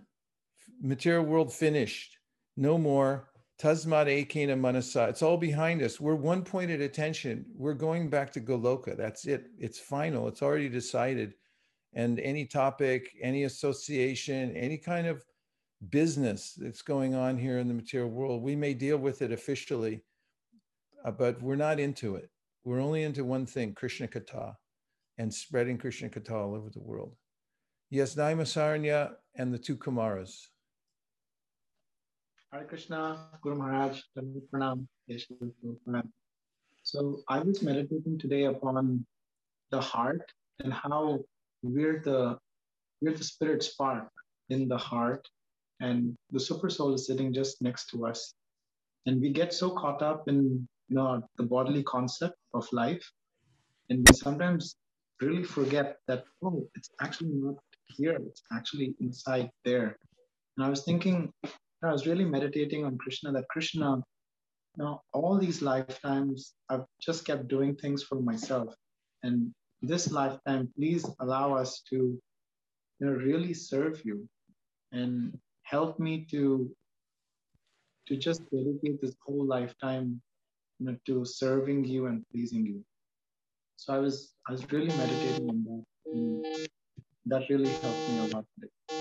Material 0.80 1.24
world 1.24 1.52
finished. 1.52 2.18
No 2.56 2.78
more. 2.78 3.28
Tasmat 3.60 4.06
Ekena 4.06 4.58
Manasa. 4.58 5.08
It's 5.08 5.22
all 5.22 5.36
behind 5.36 5.82
us. 5.82 6.00
We're 6.00 6.14
one 6.14 6.42
point 6.42 6.70
at 6.70 6.80
attention. 6.80 7.44
We're 7.54 7.74
going 7.74 8.08
back 8.08 8.32
to 8.32 8.40
Goloka. 8.40 8.96
That's 8.96 9.26
it. 9.26 9.50
It's 9.58 9.78
final. 9.78 10.28
It's 10.28 10.42
already 10.42 10.70
decided 10.70 11.34
and 11.92 12.20
any 12.20 12.46
topic, 12.46 13.10
any 13.20 13.44
association, 13.44 14.56
any 14.56 14.78
kind 14.78 15.06
of 15.06 15.24
business 15.88 16.54
that's 16.56 16.82
going 16.82 17.14
on 17.14 17.38
here 17.38 17.58
in 17.58 17.68
the 17.68 17.74
material 17.74 18.10
world, 18.10 18.42
we 18.42 18.54
may 18.54 18.74
deal 18.74 18.98
with 18.98 19.22
it 19.22 19.32
officially, 19.32 20.02
uh, 21.04 21.10
but 21.10 21.40
we're 21.42 21.56
not 21.56 21.80
into 21.80 22.16
it. 22.16 22.30
We're 22.64 22.80
only 22.80 23.02
into 23.02 23.24
one 23.24 23.46
thing, 23.46 23.74
Krishna 23.74 24.06
Katha, 24.06 24.54
and 25.18 25.32
spreading 25.32 25.78
Krishna 25.78 26.08
Katha 26.10 26.32
all 26.32 26.54
over 26.54 26.68
the 26.70 26.80
world. 26.80 27.16
Yes, 27.88 28.14
Naimisharanya 28.14 29.14
and 29.36 29.52
the 29.52 29.58
two 29.58 29.76
Kumaras. 29.76 30.46
Hare 32.52 32.64
Krishna, 32.64 33.28
Guru 33.42 33.54
Maharaj, 33.58 34.00
Pranam, 34.52 34.88
So 36.82 37.22
I 37.28 37.38
was 37.38 37.62
meditating 37.62 38.18
today 38.18 38.46
upon 38.46 39.06
the 39.70 39.80
heart 39.80 40.22
and 40.58 40.72
how 40.72 41.20
we're 41.62 42.02
the 42.02 42.36
we're 43.00 43.14
the 43.14 43.22
spirit 43.22 43.62
spark 43.62 44.08
in 44.48 44.66
the 44.66 44.76
heart 44.76 45.28
and 45.78 46.16
the 46.32 46.40
super 46.40 46.68
soul 46.68 46.92
is 46.92 47.06
sitting 47.06 47.32
just 47.32 47.62
next 47.62 47.86
to 47.90 48.04
us. 48.04 48.34
And 49.06 49.20
we 49.20 49.30
get 49.30 49.54
so 49.54 49.70
caught 49.70 50.02
up 50.02 50.26
in 50.26 50.66
you 50.88 50.96
know 50.96 51.22
the 51.36 51.44
bodily 51.44 51.84
concept 51.84 52.36
of 52.52 52.66
life. 52.72 53.08
And 53.90 54.04
we 54.08 54.12
sometimes 54.16 54.74
really 55.20 55.44
forget 55.44 55.98
that 56.08 56.24
oh 56.42 56.68
it's 56.74 56.90
actually 57.00 57.30
not 57.32 57.62
here 57.96 58.18
it's 58.26 58.42
actually 58.52 58.96
inside 58.98 59.50
there. 59.64 59.96
And 60.56 60.66
i 60.66 60.68
was 60.68 60.82
thinking 60.82 61.32
i 61.82 61.92
was 61.92 62.06
really 62.06 62.24
meditating 62.24 62.84
on 62.84 62.98
krishna 62.98 63.32
that 63.32 63.48
krishna 63.48 63.96
you 64.76 64.84
know 64.84 65.00
all 65.12 65.38
these 65.38 65.62
lifetimes 65.62 66.54
i've 66.68 66.84
just 67.00 67.24
kept 67.24 67.48
doing 67.48 67.74
things 67.76 68.02
for 68.02 68.20
myself 68.20 68.74
and 69.22 69.52
this 69.82 70.10
lifetime, 70.10 70.70
please 70.76 71.06
allow 71.20 71.54
us 71.54 71.82
to 71.90 71.96
you 71.96 73.06
know, 73.06 73.12
really 73.12 73.54
serve 73.54 74.02
you 74.04 74.28
and 74.92 75.38
help 75.62 75.98
me 75.98 76.26
to 76.30 76.70
to 78.08 78.16
just 78.16 78.42
dedicate 78.50 79.00
this 79.00 79.14
whole 79.24 79.46
lifetime 79.46 80.20
you 80.78 80.86
know, 80.86 80.96
to 81.06 81.24
serving 81.24 81.84
you 81.84 82.06
and 82.06 82.24
pleasing 82.32 82.66
you. 82.66 82.84
So 83.76 83.94
I 83.94 83.98
was 83.98 84.34
I 84.48 84.52
was 84.52 84.70
really 84.72 84.94
meditating 84.96 85.48
on 85.48 85.64
that. 85.64 85.84
And 86.12 86.44
that 87.26 87.48
really 87.48 87.78
helped 87.82 88.08
me 88.08 88.18
a 88.18 88.24
lot 88.24 88.44
today. 88.54 88.99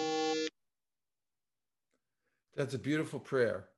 That's 2.59 2.73
a 2.73 2.77
beautiful 2.77 3.21
prayer. 3.21 3.69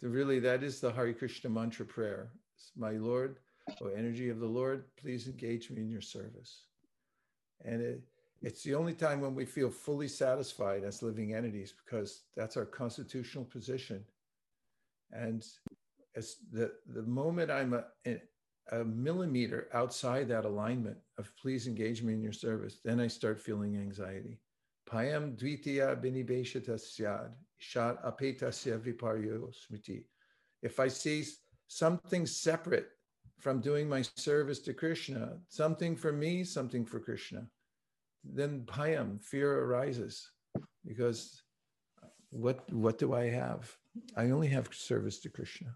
Really, 0.00 0.38
that 0.38 0.62
is 0.62 0.78
the 0.78 0.92
Hare 0.92 1.12
Krishna 1.12 1.50
mantra 1.50 1.84
prayer. 1.84 2.30
My 2.76 2.92
Lord, 2.92 3.40
O 3.82 3.88
energy 3.88 4.28
of 4.28 4.38
the 4.38 4.46
Lord, 4.46 4.84
please 4.96 5.26
engage 5.26 5.70
me 5.70 5.82
in 5.82 5.90
your 5.90 6.00
service. 6.00 6.66
And 7.64 7.82
it, 7.82 8.02
it's 8.42 8.62
the 8.62 8.76
only 8.76 8.92
time 8.92 9.20
when 9.20 9.34
we 9.34 9.44
feel 9.44 9.70
fully 9.70 10.06
satisfied 10.06 10.84
as 10.84 11.02
living 11.02 11.34
entities 11.34 11.74
because 11.84 12.20
that's 12.36 12.56
our 12.56 12.64
constitutional 12.64 13.44
position. 13.44 14.04
And 15.10 15.44
as 16.14 16.36
the, 16.52 16.70
the 16.86 17.02
moment 17.02 17.50
I'm 17.50 17.74
a, 17.74 18.20
a 18.70 18.84
millimeter 18.84 19.66
outside 19.74 20.28
that 20.28 20.44
alignment 20.44 20.98
of 21.18 21.32
please 21.42 21.66
engage 21.66 22.04
me 22.04 22.14
in 22.14 22.22
your 22.22 22.32
service, 22.32 22.78
then 22.84 23.00
I 23.00 23.08
start 23.08 23.40
feeling 23.40 23.76
anxiety. 23.76 24.38
Bhayam 24.88 25.36
dvitiya 25.36 26.00
binibeshata 26.00 26.78
syad, 26.78 27.32
shat 27.58 28.02
apetasya 28.04 28.78
viparyo 28.78 29.52
smriti. 29.52 30.04
If 30.62 30.80
I 30.80 30.88
see 30.88 31.24
something 31.68 32.26
separate 32.26 32.88
from 33.38 33.60
doing 33.60 33.88
my 33.88 34.02
service 34.16 34.60
to 34.60 34.72
Krishna, 34.72 35.38
something 35.48 35.96
for 35.96 36.12
me, 36.12 36.44
something 36.44 36.84
for 36.84 37.00
Krishna, 37.00 37.46
then 38.24 38.64
bhayam, 38.66 39.22
fear 39.22 39.64
arises. 39.64 40.30
because 40.86 41.42
what 42.30 42.72
what 42.72 42.98
do 42.98 43.14
I 43.14 43.24
have? 43.28 43.76
I 44.16 44.30
only 44.30 44.48
have 44.48 44.68
service 44.72 45.18
to 45.20 45.28
Krishna. 45.28 45.70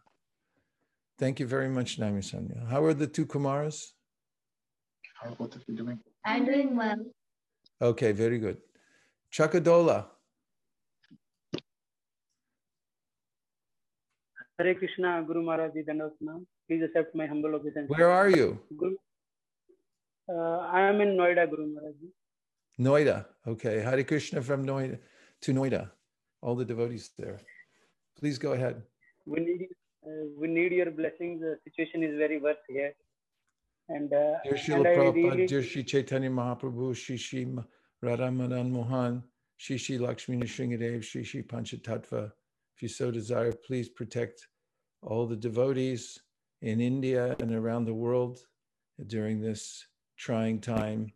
Thank 1.18 1.40
you 1.40 1.46
very 1.46 1.68
much, 1.68 1.98
Nami 1.98 2.22
Sanya. 2.22 2.66
How 2.68 2.82
are 2.84 2.94
the 2.94 3.06
two 3.06 3.26
Kumaras? 3.26 3.88
How 5.20 5.30
are 5.30 5.34
both 5.34 5.56
of 5.56 5.62
you 5.66 5.76
doing? 5.76 5.98
I'm 6.24 6.44
doing 6.44 6.76
well. 6.76 6.96
Okay, 7.82 8.12
very 8.12 8.38
good. 8.38 8.58
Chakadola. 9.32 10.06
Hare 14.60 14.74
Krishna, 14.74 15.24
Guru 15.26 15.42
Maharaj 15.42 15.72
Dandavat 15.88 16.12
Pranam. 16.22 16.44
Please 16.68 16.82
accept 16.84 17.14
my 17.14 17.26
humble 17.26 17.54
obeisance. 17.54 17.88
Where 17.88 18.10
are 18.10 18.28
you? 18.28 18.48
Guru, 18.76 18.94
uh, 20.28 20.58
I 20.78 20.82
am 20.88 21.00
in 21.00 21.16
Noida, 21.20 21.48
Guru 21.48 21.66
Maharaj. 21.74 21.94
Noida. 22.78 23.26
Okay. 23.46 23.80
Hare 23.80 24.04
Krishna 24.04 24.42
from 24.42 24.66
Noida 24.66 24.98
to 25.42 25.52
Noida. 25.54 25.90
All 26.42 26.54
the 26.54 26.66
devotees 26.72 27.10
there. 27.18 27.38
Please 28.18 28.36
go 28.38 28.52
ahead. 28.52 28.82
We 29.24 29.40
need, 29.40 29.68
uh, 30.06 30.26
we 30.38 30.48
need 30.48 30.72
your 30.72 30.90
blessings. 30.90 31.40
The 31.40 31.56
situation 31.64 32.02
is 32.02 32.18
very 32.18 32.38
worse 32.38 32.64
here. 32.68 32.92
And, 33.88 34.12
uh, 34.12 34.38
Dear 34.44 34.58
Srila 34.64 34.94
Prabhupada, 34.96 35.14
really, 35.14 35.46
dear 35.46 35.62
Shri 35.62 35.82
Chaitanya 35.84 36.30
Mahaprabhu, 36.30 36.94
Shri 36.94 37.16
Shri 37.16 37.46
Ma- 37.46 37.64
Radha 38.02 38.30
Madan 38.30 38.70
Mohan, 38.70 39.22
Shri 39.56 39.78
Shri 39.78 39.96
Lakshmi 39.98 40.36
Nrsingadev, 40.36 41.02
Shri 41.02 41.24
Shri 41.24 41.42
Panchatattva. 41.42 42.30
If 42.76 42.82
you 42.82 42.88
so 42.88 43.10
desire, 43.10 43.52
please 43.52 43.88
protect 43.88 44.46
all 45.02 45.26
the 45.26 45.36
devotees 45.36 46.20
in 46.62 46.80
India 46.80 47.36
and 47.40 47.52
around 47.54 47.84
the 47.84 47.94
world 47.94 48.38
during 49.06 49.40
this 49.40 49.86
trying 50.16 50.60
time. 50.60 51.12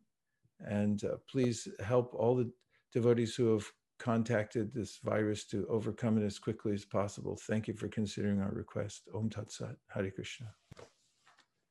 And 0.66 1.04
uh, 1.04 1.16
please 1.30 1.68
help 1.84 2.14
all 2.14 2.34
the 2.34 2.50
devotees 2.92 3.34
who 3.34 3.52
have 3.52 3.70
contacted 3.98 4.72
this 4.72 4.98
virus 5.04 5.44
to 5.44 5.66
overcome 5.68 6.18
it 6.18 6.24
as 6.24 6.38
quickly 6.38 6.72
as 6.72 6.84
possible. 6.84 7.38
Thank 7.46 7.68
you 7.68 7.74
for 7.74 7.88
considering 7.88 8.40
our 8.40 8.50
request. 8.50 9.08
Om 9.14 9.30
Tat 9.30 9.52
Sat. 9.52 9.76
Hare 9.88 10.10
Krishna. 10.10 10.46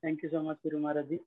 Thank 0.03 0.21
you 0.23 0.29
so 0.31 0.43
much, 0.43 0.57
Guru 0.63 0.79
Maharaj 0.79 1.07
Ji. 1.09 1.19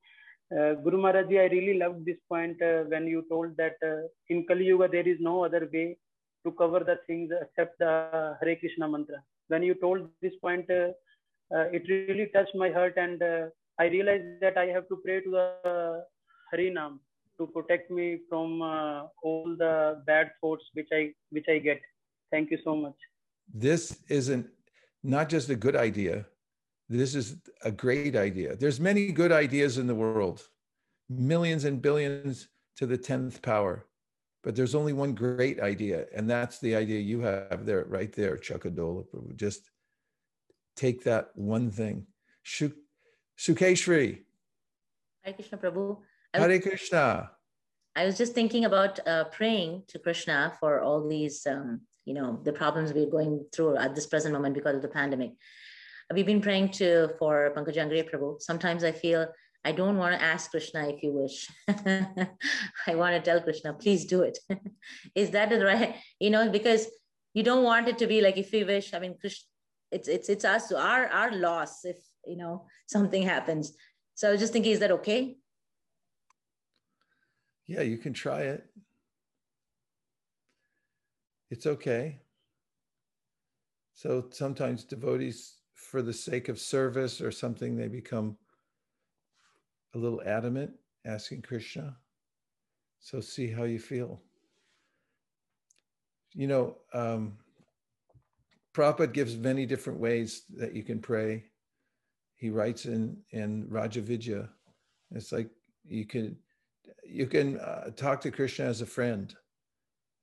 Uh, 0.56 0.74
Guru 0.74 0.98
Maharaj 0.98 1.28
Ji, 1.28 1.38
I 1.40 1.46
really 1.46 1.78
loved 1.78 2.04
this 2.04 2.18
point 2.28 2.60
uh, 2.62 2.82
when 2.84 3.06
you 3.06 3.24
told 3.28 3.56
that 3.56 3.76
uh, 3.82 4.06
in 4.28 4.46
Kali 4.46 4.66
Yuga 4.66 4.88
there 4.88 5.08
is 5.08 5.18
no 5.18 5.44
other 5.44 5.68
way 5.72 5.96
to 6.44 6.52
cover 6.52 6.80
the 6.80 6.98
things 7.06 7.30
except 7.40 7.78
the 7.78 8.36
Hare 8.40 8.56
Krishna 8.56 8.88
mantra. 8.88 9.22
When 9.48 9.62
you 9.62 9.74
told 9.74 10.08
this 10.20 10.34
point, 10.40 10.70
uh, 10.70 10.90
uh, 11.54 11.66
it 11.72 11.82
really 11.88 12.28
touched 12.34 12.54
my 12.54 12.70
heart, 12.70 12.94
and 12.96 13.22
uh, 13.22 13.46
I 13.78 13.84
realized 13.86 14.40
that 14.40 14.56
I 14.58 14.66
have 14.66 14.88
to 14.88 14.96
pray 15.04 15.20
to 15.20 15.30
the 15.30 16.04
Hari 16.50 16.70
Nam 16.70 17.00
to 17.38 17.46
protect 17.46 17.90
me 17.90 18.18
from 18.28 18.62
uh, 18.62 19.02
all 19.22 19.54
the 19.58 20.02
bad 20.06 20.30
thoughts 20.40 20.64
which 20.74 20.88
I 20.92 21.12
which 21.30 21.46
I 21.48 21.58
get. 21.58 21.80
Thank 22.30 22.50
you 22.50 22.58
so 22.64 22.74
much. 22.74 22.96
this 23.54 24.02
isn't 24.08 24.46
not 25.02 25.28
just 25.28 25.48
a 25.48 25.56
good 25.56 25.76
idea 25.76 26.26
this 26.88 27.14
is 27.14 27.36
a 27.64 27.70
great 27.70 28.16
idea 28.16 28.56
there's 28.56 28.80
many 28.80 29.12
good 29.12 29.32
ideas 29.32 29.78
in 29.78 29.86
the 29.86 29.94
world 29.94 30.48
millions 31.08 31.64
and 31.64 31.80
billions 31.80 32.48
to 32.76 32.86
the 32.86 32.98
10th 32.98 33.42
power 33.42 33.86
but 34.46 34.54
there's 34.54 34.76
only 34.76 34.92
one 34.92 35.12
great 35.12 35.58
idea 35.58 36.06
and 36.14 36.30
that's 36.30 36.60
the 36.60 36.76
idea 36.76 37.00
you 37.00 37.20
have 37.20 37.66
there 37.66 37.84
right 37.88 38.12
there 38.12 38.36
chakadola 38.36 39.04
Prabhu. 39.08 39.34
just 39.34 39.62
take 40.76 41.02
that 41.02 41.30
one 41.34 41.68
thing 41.68 42.06
Shuk- 42.44 42.84
sukeshri 43.36 44.22
Hare 45.22 45.34
Krishna 45.34 45.58
Prabhu. 45.58 45.98
I 46.32 46.38
was, 46.38 46.46
hare 46.46 46.60
krishna 46.60 47.30
I 47.96 48.04
was 48.04 48.16
just 48.16 48.34
thinking 48.34 48.66
about 48.66 49.00
uh, 49.08 49.24
praying 49.24 49.82
to 49.88 49.98
Krishna 49.98 50.52
for 50.60 50.82
all 50.82 51.08
these, 51.08 51.46
um, 51.46 51.80
you 52.04 52.12
know, 52.12 52.38
the 52.44 52.52
problems 52.52 52.92
we're 52.92 53.08
going 53.08 53.46
through 53.54 53.78
at 53.78 53.94
this 53.94 54.06
present 54.06 54.34
moment 54.34 54.54
because 54.54 54.76
of 54.76 54.82
the 54.82 54.88
pandemic. 54.88 55.30
We've 56.12 56.26
been 56.26 56.42
praying 56.42 56.72
to 56.72 57.08
for 57.18 57.54
Pankajanghri 57.56 58.10
Prabhu. 58.10 58.42
Sometimes 58.42 58.84
I 58.84 58.92
feel 58.92 59.26
I 59.66 59.72
don't 59.72 59.96
want 59.96 60.14
to 60.14 60.22
ask 60.22 60.50
Krishna 60.50 60.88
if 60.88 61.02
you 61.02 61.12
wish. 61.12 61.50
I 62.88 62.94
want 62.94 63.16
to 63.16 63.20
tell 63.20 63.40
Krishna, 63.40 63.74
please 63.74 64.04
do 64.04 64.22
it. 64.22 64.38
Is 65.14 65.30
that 65.30 65.50
the 65.50 65.64
right? 65.64 65.96
You 66.20 66.30
know, 66.30 66.48
because 66.50 66.86
you 67.34 67.42
don't 67.42 67.64
want 67.64 67.88
it 67.88 67.98
to 67.98 68.06
be 68.06 68.20
like 68.20 68.38
if 68.38 68.52
we 68.52 68.62
wish. 68.64 68.94
I 68.94 69.00
mean, 69.00 69.16
Krishna, 69.20 69.48
it's 69.90 70.08
it's 70.08 70.28
it's 70.28 70.44
us 70.44 70.72
our 70.72 71.06
our 71.08 71.32
loss 71.32 71.84
if 71.84 71.98
you 72.26 72.36
know 72.36 72.66
something 72.86 73.22
happens. 73.22 73.72
So 74.14 74.28
I 74.28 74.32
was 74.32 74.40
just 74.40 74.52
thinking, 74.52 74.72
is 74.72 74.80
that 74.80 74.92
okay? 74.92 75.36
yeah 77.66 77.82
you 77.82 77.98
can 77.98 78.12
try 78.12 78.42
it 78.42 78.64
it's 81.50 81.66
okay 81.66 82.18
so 83.94 84.26
sometimes 84.30 84.84
devotees 84.84 85.56
for 85.74 86.02
the 86.02 86.12
sake 86.12 86.48
of 86.48 86.58
service 86.58 87.20
or 87.20 87.30
something 87.30 87.76
they 87.76 87.88
become 87.88 88.36
a 89.96 90.02
little 90.02 90.22
adamant 90.24 90.70
asking 91.04 91.42
krishna 91.42 91.96
so 93.06 93.20
see 93.20 93.48
how 93.48 93.62
you 93.62 93.78
feel. 93.78 94.20
You 96.34 96.48
know 96.48 96.76
um 96.92 97.38
Prabhupada 98.74 99.12
gives 99.12 99.36
many 99.36 99.64
different 99.64 100.00
ways 100.00 100.42
that 100.56 100.74
you 100.74 100.82
can 100.82 100.98
pray. 100.98 101.44
He 102.34 102.50
writes 102.50 102.84
in 102.84 103.16
in 103.30 103.68
rajavidya. 103.68 104.48
It's 105.12 105.30
like 105.30 105.50
you 105.84 106.04
can 106.04 106.36
you 107.04 107.26
can 107.26 107.60
uh, 107.60 107.90
talk 107.94 108.20
to 108.22 108.32
krishna 108.32 108.64
as 108.64 108.80
a 108.80 108.86
friend 108.86 109.32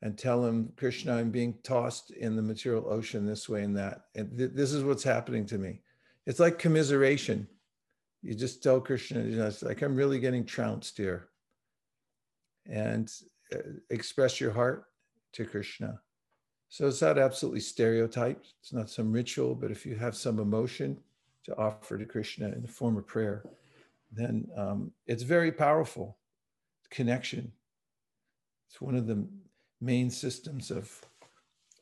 and 0.01 0.17
tell 0.17 0.45
him 0.45 0.74
krishna 0.76 1.15
i'm 1.15 1.32
being 1.32 1.55
tossed 1.63 2.11
in 2.11 2.36
the 2.36 2.41
material 2.41 2.86
ocean 2.89 3.26
this 3.26 3.47
way 3.47 3.63
and 3.63 3.78
that. 3.78 4.07
And 4.15 4.38
th- 4.38 4.51
this 4.53 4.74
is 4.74 4.84
what's 4.84 5.03
happening 5.03 5.45
to 5.45 5.57
me. 5.57 5.80
It's 6.26 6.41
like 6.41 6.59
commiseration 6.59 7.47
you 8.24 8.34
just 8.34 8.63
tell 8.63 8.80
krishna 8.80 9.21
you 9.24 9.36
know 9.36 9.47
it's 9.47 9.63
like 9.63 9.82
i'm 9.82 9.95
really 9.95 10.19
getting 10.19 10.45
trounced 10.45 10.97
here 10.97 11.30
and 12.69 13.11
uh, 13.53 13.57
express 13.89 14.39
your 14.39 14.51
heart 14.51 14.86
to 15.34 15.45
krishna 15.45 15.99
so 16.69 16.88
it's 16.88 17.01
not 17.01 17.19
absolutely 17.19 17.59
stereotyped 17.59 18.53
it's 18.61 18.74
not 18.74 18.89
some 18.89 19.11
ritual 19.11 19.53
but 19.53 19.71
if 19.71 19.86
you 19.86 19.95
have 19.95 20.15
some 20.15 20.39
emotion 20.39 20.97
to 21.43 21.55
offer 21.57 21.97
to 21.97 22.05
krishna 22.05 22.47
in 22.47 22.61
the 22.61 22.67
form 22.67 22.97
of 22.97 23.05
prayer 23.05 23.43
then 24.15 24.47
um, 24.55 24.91
it's 25.07 25.24
very 25.24 25.51
powerful 25.51 26.17
connection. 26.93 27.51
It's 28.69 28.80
one 28.80 28.95
of 28.95 29.07
the 29.07 29.28
main 29.82 30.09
systems 30.09 30.71
of, 30.71 31.01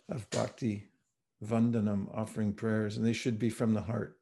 of 0.10 0.30
bhakti, 0.30 0.88
vandanam, 1.46 2.08
offering 2.18 2.54
prayers, 2.54 2.98
and 2.98 3.06
they 3.06 3.14
should 3.14 3.38
be 3.38 3.50
from 3.50 3.74
the 3.74 3.82
heart. 3.82 4.18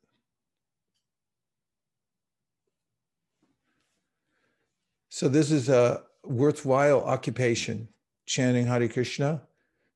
So 5.20 5.28
this 5.28 5.52
is 5.52 5.68
a 5.68 6.02
worthwhile 6.24 7.04
occupation, 7.04 7.90
chanting 8.26 8.66
Hare 8.66 8.88
Krishna, 8.88 9.42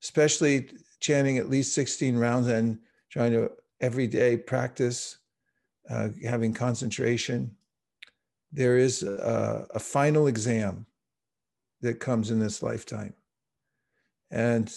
especially 0.01 0.67
chanting 0.99 1.37
at 1.37 1.49
least 1.49 1.73
16 1.75 2.17
rounds 2.17 2.49
and 2.49 2.77
trying 3.09 3.31
to 3.31 3.49
every 3.79 4.05
day 4.05 4.35
practice 4.35 5.19
uh, 5.89 6.09
having 6.27 6.53
concentration 6.53 7.55
there 8.51 8.77
is 8.77 9.01
a, 9.01 9.65
a, 9.73 9.79
final 9.79 10.27
exam 10.27 10.85
that 11.79 12.01
comes 12.01 12.29
in 12.29 12.39
this 12.39 12.61
lifetime. 12.61 13.13
And 14.29 14.69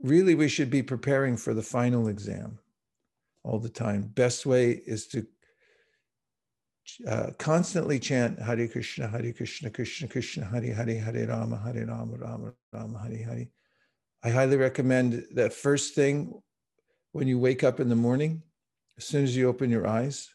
really, 0.00 0.36
we 0.36 0.48
should 0.48 0.70
be 0.70 0.84
preparing 0.84 1.36
for 1.36 1.52
the 1.52 1.64
final 1.64 2.06
exam 2.06 2.60
all 3.42 3.58
the 3.58 3.68
time. 3.68 4.02
Best 4.14 4.46
way 4.46 4.82
is 4.86 5.08
to 5.08 5.26
uh, 7.06 7.30
constantly 7.38 7.98
chant 7.98 8.38
Hare 8.38 8.68
Krishna, 8.68 9.08
Hare 9.08 9.32
Krishna, 9.32 9.70
Krishna 9.70 10.08
Krishna, 10.08 10.44
Hare 10.44 10.74
Hare, 10.74 10.98
Hare 10.98 11.26
Rama, 11.26 11.60
Hare 11.64 11.86
Rama, 11.86 12.16
Rama 12.16 12.52
Rama, 12.72 12.98
Hare 12.98 13.24
Hare. 13.24 13.46
I 14.22 14.30
highly 14.30 14.56
recommend 14.56 15.24
that 15.34 15.52
first 15.52 15.94
thing 15.94 16.40
when 17.12 17.28
you 17.28 17.38
wake 17.38 17.64
up 17.64 17.80
in 17.80 17.88
the 17.88 17.96
morning, 17.96 18.42
as 18.96 19.04
soon 19.04 19.24
as 19.24 19.36
you 19.36 19.48
open 19.48 19.70
your 19.70 19.86
eyes, 19.86 20.28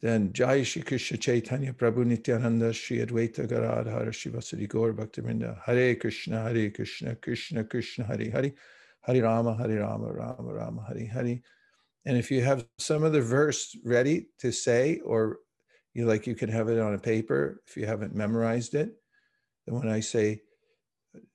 then 0.00 0.32
Jai 0.32 0.62
Shri 0.62 0.82
Krishna 0.82 1.16
Chaitanya 1.18 1.72
Prabhu 1.72 2.04
Nityananda 2.04 2.72
Shri 2.72 2.98
Advaita 2.98 3.48
Gadadhara 3.48 4.10
Shrivasadi 4.10 4.68
Gaur 4.68 4.92
Bhakta 4.92 5.22
Vrinda 5.22 5.60
Hare 5.64 5.96
Krishna 5.96 6.42
Hare 6.42 6.70
Krishna 6.70 7.16
Krishna 7.16 7.64
Krishna 7.64 8.04
Hare 8.04 8.30
Hare. 8.30 8.52
Hare 9.02 9.22
Rama 9.22 9.56
Hare 9.56 9.80
Rama 9.80 10.12
Rama 10.12 10.52
Rama 10.52 10.84
Hare 10.86 11.06
Hare. 11.06 11.40
And 12.04 12.16
if 12.16 12.30
you 12.30 12.42
have 12.42 12.66
some 12.78 13.02
other 13.04 13.22
verse 13.22 13.76
ready 13.84 14.28
to 14.38 14.52
say 14.52 15.00
or 15.04 15.40
you 15.94 16.06
like 16.06 16.26
you 16.26 16.34
can 16.34 16.50
have 16.50 16.68
it 16.68 16.78
on 16.78 16.94
a 16.94 16.98
paper 16.98 17.62
if 17.66 17.76
you 17.76 17.86
haven't 17.86 18.14
memorized 18.14 18.74
it. 18.74 18.94
Then 19.66 19.76
when 19.76 19.88
I 19.88 20.00
say 20.00 20.42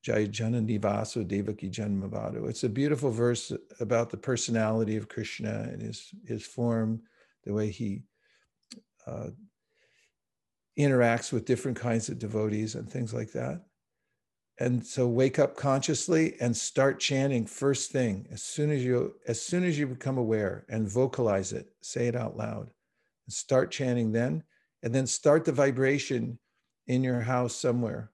Jai 0.02 0.28
Jana 0.28 0.62
Devaki 0.62 1.70
Janmavado 1.70 2.48
it's 2.50 2.64
a 2.64 2.70
beautiful 2.70 3.12
verse 3.12 3.52
about 3.80 4.10
the 4.10 4.18
personality 4.18 4.96
of 4.96 5.10
Krishna 5.10 5.68
and 5.72 5.82
his 5.82 6.14
his 6.26 6.46
form 6.46 7.02
the 7.44 7.54
way 7.54 7.70
he 7.70 8.04
uh, 9.08 9.30
interacts 10.80 11.34
with 11.34 11.46
different 11.46 11.78
kinds 11.78 12.10
of 12.10 12.20
devotees 12.20 12.76
and 12.76 12.90
things 12.90 13.14
like 13.14 13.32
that. 13.34 13.66
and 14.60 14.86
so 14.86 15.08
wake 15.08 15.40
up 15.40 15.56
consciously 15.58 16.36
and 16.40 16.56
start 16.56 17.00
chanting 17.00 17.46
first 17.46 17.92
thing. 17.92 18.28
As 18.32 18.44
soon 18.44 18.72
as 18.72 18.84
you 18.86 19.16
as 19.28 19.42
soon 19.42 19.64
as 19.64 19.78
you 19.78 19.88
become 19.88 20.18
aware 20.18 20.66
and 20.70 20.88
vocalize 20.88 21.54
it 21.54 21.68
say 21.82 22.08
it 22.08 22.16
out 22.16 22.38
loud 22.38 22.70
start 23.30 23.72
chanting 23.72 24.12
then 24.12 24.44
and 24.84 24.94
then 24.94 25.08
start 25.08 25.46
the 25.46 25.52
vibration 25.52 26.38
in 26.88 27.04
your 27.04 27.22
house 27.22 27.56
somewhere 27.56 28.12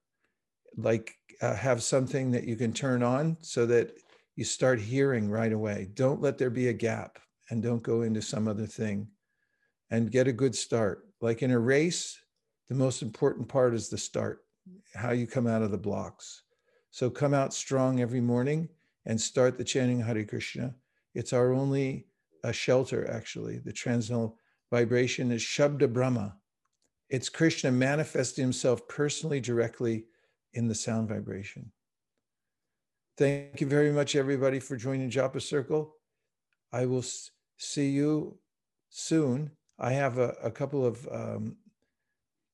like 0.78 1.16
uh, 1.41 1.55
have 1.55 1.82
something 1.82 2.32
that 2.32 2.43
you 2.43 2.55
can 2.55 2.74
turn 2.74 3.01
on 3.01 3.38
so 3.41 3.66
that 3.66 3.91
you 4.36 4.43
start 4.43 4.80
hearing 4.80 5.30
right 5.30 5.53
away 5.53 5.88
don't 5.93 6.22
let 6.22 6.38
there 6.38 6.49
be 6.49 6.68
a 6.68 6.74
gap 6.74 7.20
and 7.49 7.64
don't 7.64 7.84
go 7.84 8.03
into 8.03 8.22
some 8.22 8.47
other 8.47 8.68
thing 8.68 9.07
and 9.89 10.12
get 10.12 10.28
a 10.28 10.34
good 10.34 10.55
start 10.55 11.07
like 11.22 11.41
in 11.41 11.51
a 11.51 11.60
race 11.60 12.20
the 12.70 12.76
most 12.76 13.01
important 13.01 13.47
part 13.47 13.74
is 13.74 13.89
the 13.89 13.97
start 13.97 14.43
how 14.95 15.12
you 15.12 15.28
come 15.28 15.47
out 15.47 15.62
of 15.62 15.72
the 15.72 15.78
blocks. 15.78 16.43
So 16.91 17.10
come 17.10 17.34
out 17.34 17.53
strong 17.53 18.01
every 18.01 18.22
morning 18.22 18.70
and 19.05 19.20
start 19.20 19.57
the 19.57 19.64
chanting 19.64 19.99
Hare 19.99 20.26
Krishna. 20.26 20.76
It's 21.16 21.34
our 21.34 21.53
only 21.53 22.07
uh, 22.43 22.51
shelter, 22.51 23.10
actually. 23.10 23.60
The 23.60 23.74
transcendental 23.74 24.38
vibration 24.72 25.32
is 25.32 25.41
Shabda 25.41 25.91
Brahma. 25.91 26.36
It's 27.09 27.30
Krishna 27.30 27.72
manifesting 27.72 28.43
himself 28.43 28.88
personally, 28.88 29.39
directly 29.39 30.05
in 30.53 30.67
the 30.67 30.76
sound 30.76 31.09
vibration. 31.09 31.72
Thank 33.17 33.59
you 33.61 33.67
very 33.67 33.91
much, 33.91 34.15
everybody, 34.15 34.59
for 34.59 34.78
joining 34.78 35.09
Japa 35.09 35.41
Circle. 35.41 35.95
I 36.72 36.86
will 36.86 37.03
see 37.57 37.89
you 37.89 38.38
soon. 38.89 39.51
I 39.80 39.93
have 39.93 40.17
a, 40.17 40.36
a 40.43 40.51
couple 40.51 40.86
of 40.86 41.07
um, 41.11 41.57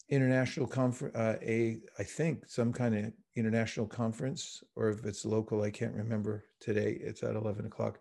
international 0.09 0.67
conference, 0.67 1.15
uh, 1.15 1.37
a 1.41 1.79
I 1.99 2.03
think 2.03 2.47
some 2.47 2.71
kind 2.71 2.95
of 2.95 3.13
international 3.35 3.87
conference, 3.87 4.63
or 4.75 4.89
if 4.89 5.05
it's 5.05 5.25
local, 5.25 5.63
I 5.63 5.71
can't 5.71 5.93
remember 5.95 6.45
today. 6.59 6.97
It's 7.01 7.23
at 7.23 7.35
eleven 7.35 7.65
o'clock. 7.65 7.99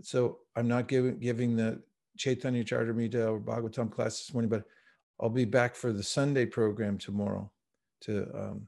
So 0.00 0.38
I'm 0.56 0.68
not 0.68 0.88
giving 0.88 1.18
giving 1.18 1.56
the 1.56 1.82
Chaitanya 2.16 2.64
Charitamrita 2.64 3.30
or 3.30 3.40
Bhagavatam 3.40 3.90
class 3.90 4.18
this 4.18 4.32
morning, 4.34 4.48
but 4.48 4.64
I'll 5.20 5.30
be 5.30 5.44
back 5.44 5.74
for 5.74 5.92
the 5.92 6.02
Sunday 6.02 6.46
program 6.46 6.98
tomorrow 6.98 7.50
to 8.02 8.28
um, 8.34 8.66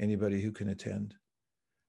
anybody 0.00 0.40
who 0.40 0.52
can 0.52 0.68
attend. 0.68 1.14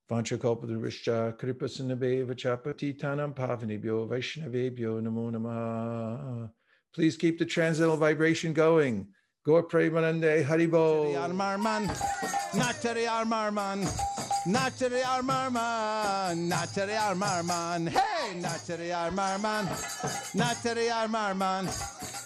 Vanchakalpadrishcha 0.10 1.38
kripasinabhe 1.38 2.26
vachapati 2.26 2.98
tanam 3.00 3.34
pavanibhyo 3.36 4.08
vaishnavebhyo 4.08 5.02
namo 5.02 5.32
namah. 5.32 6.50
Please 6.94 7.18
keep 7.18 7.40
the 7.40 7.46
transcendental 7.46 7.98
vibration 7.98 8.54
going. 8.54 9.08
Gaur 9.46 9.64
Premanande 9.64 10.44
Haribol. 10.46 11.14
Armarman, 11.14 11.88
Natari 12.52 13.06
Armarman, 13.06 13.86
Natari 14.46 15.02
Armarman, 15.02 16.48
Natari 16.48 16.96
Armarman, 16.96 17.90
hey, 17.90 18.40
Natari 18.40 18.92
Armarman, 18.94 19.66
Natari 20.36 20.88
Armarman, 20.92 21.66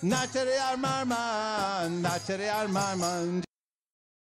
Natari 0.04 0.58
Armarman, 0.60 2.02
Natari 2.02 2.50
Armarman. 2.50 3.49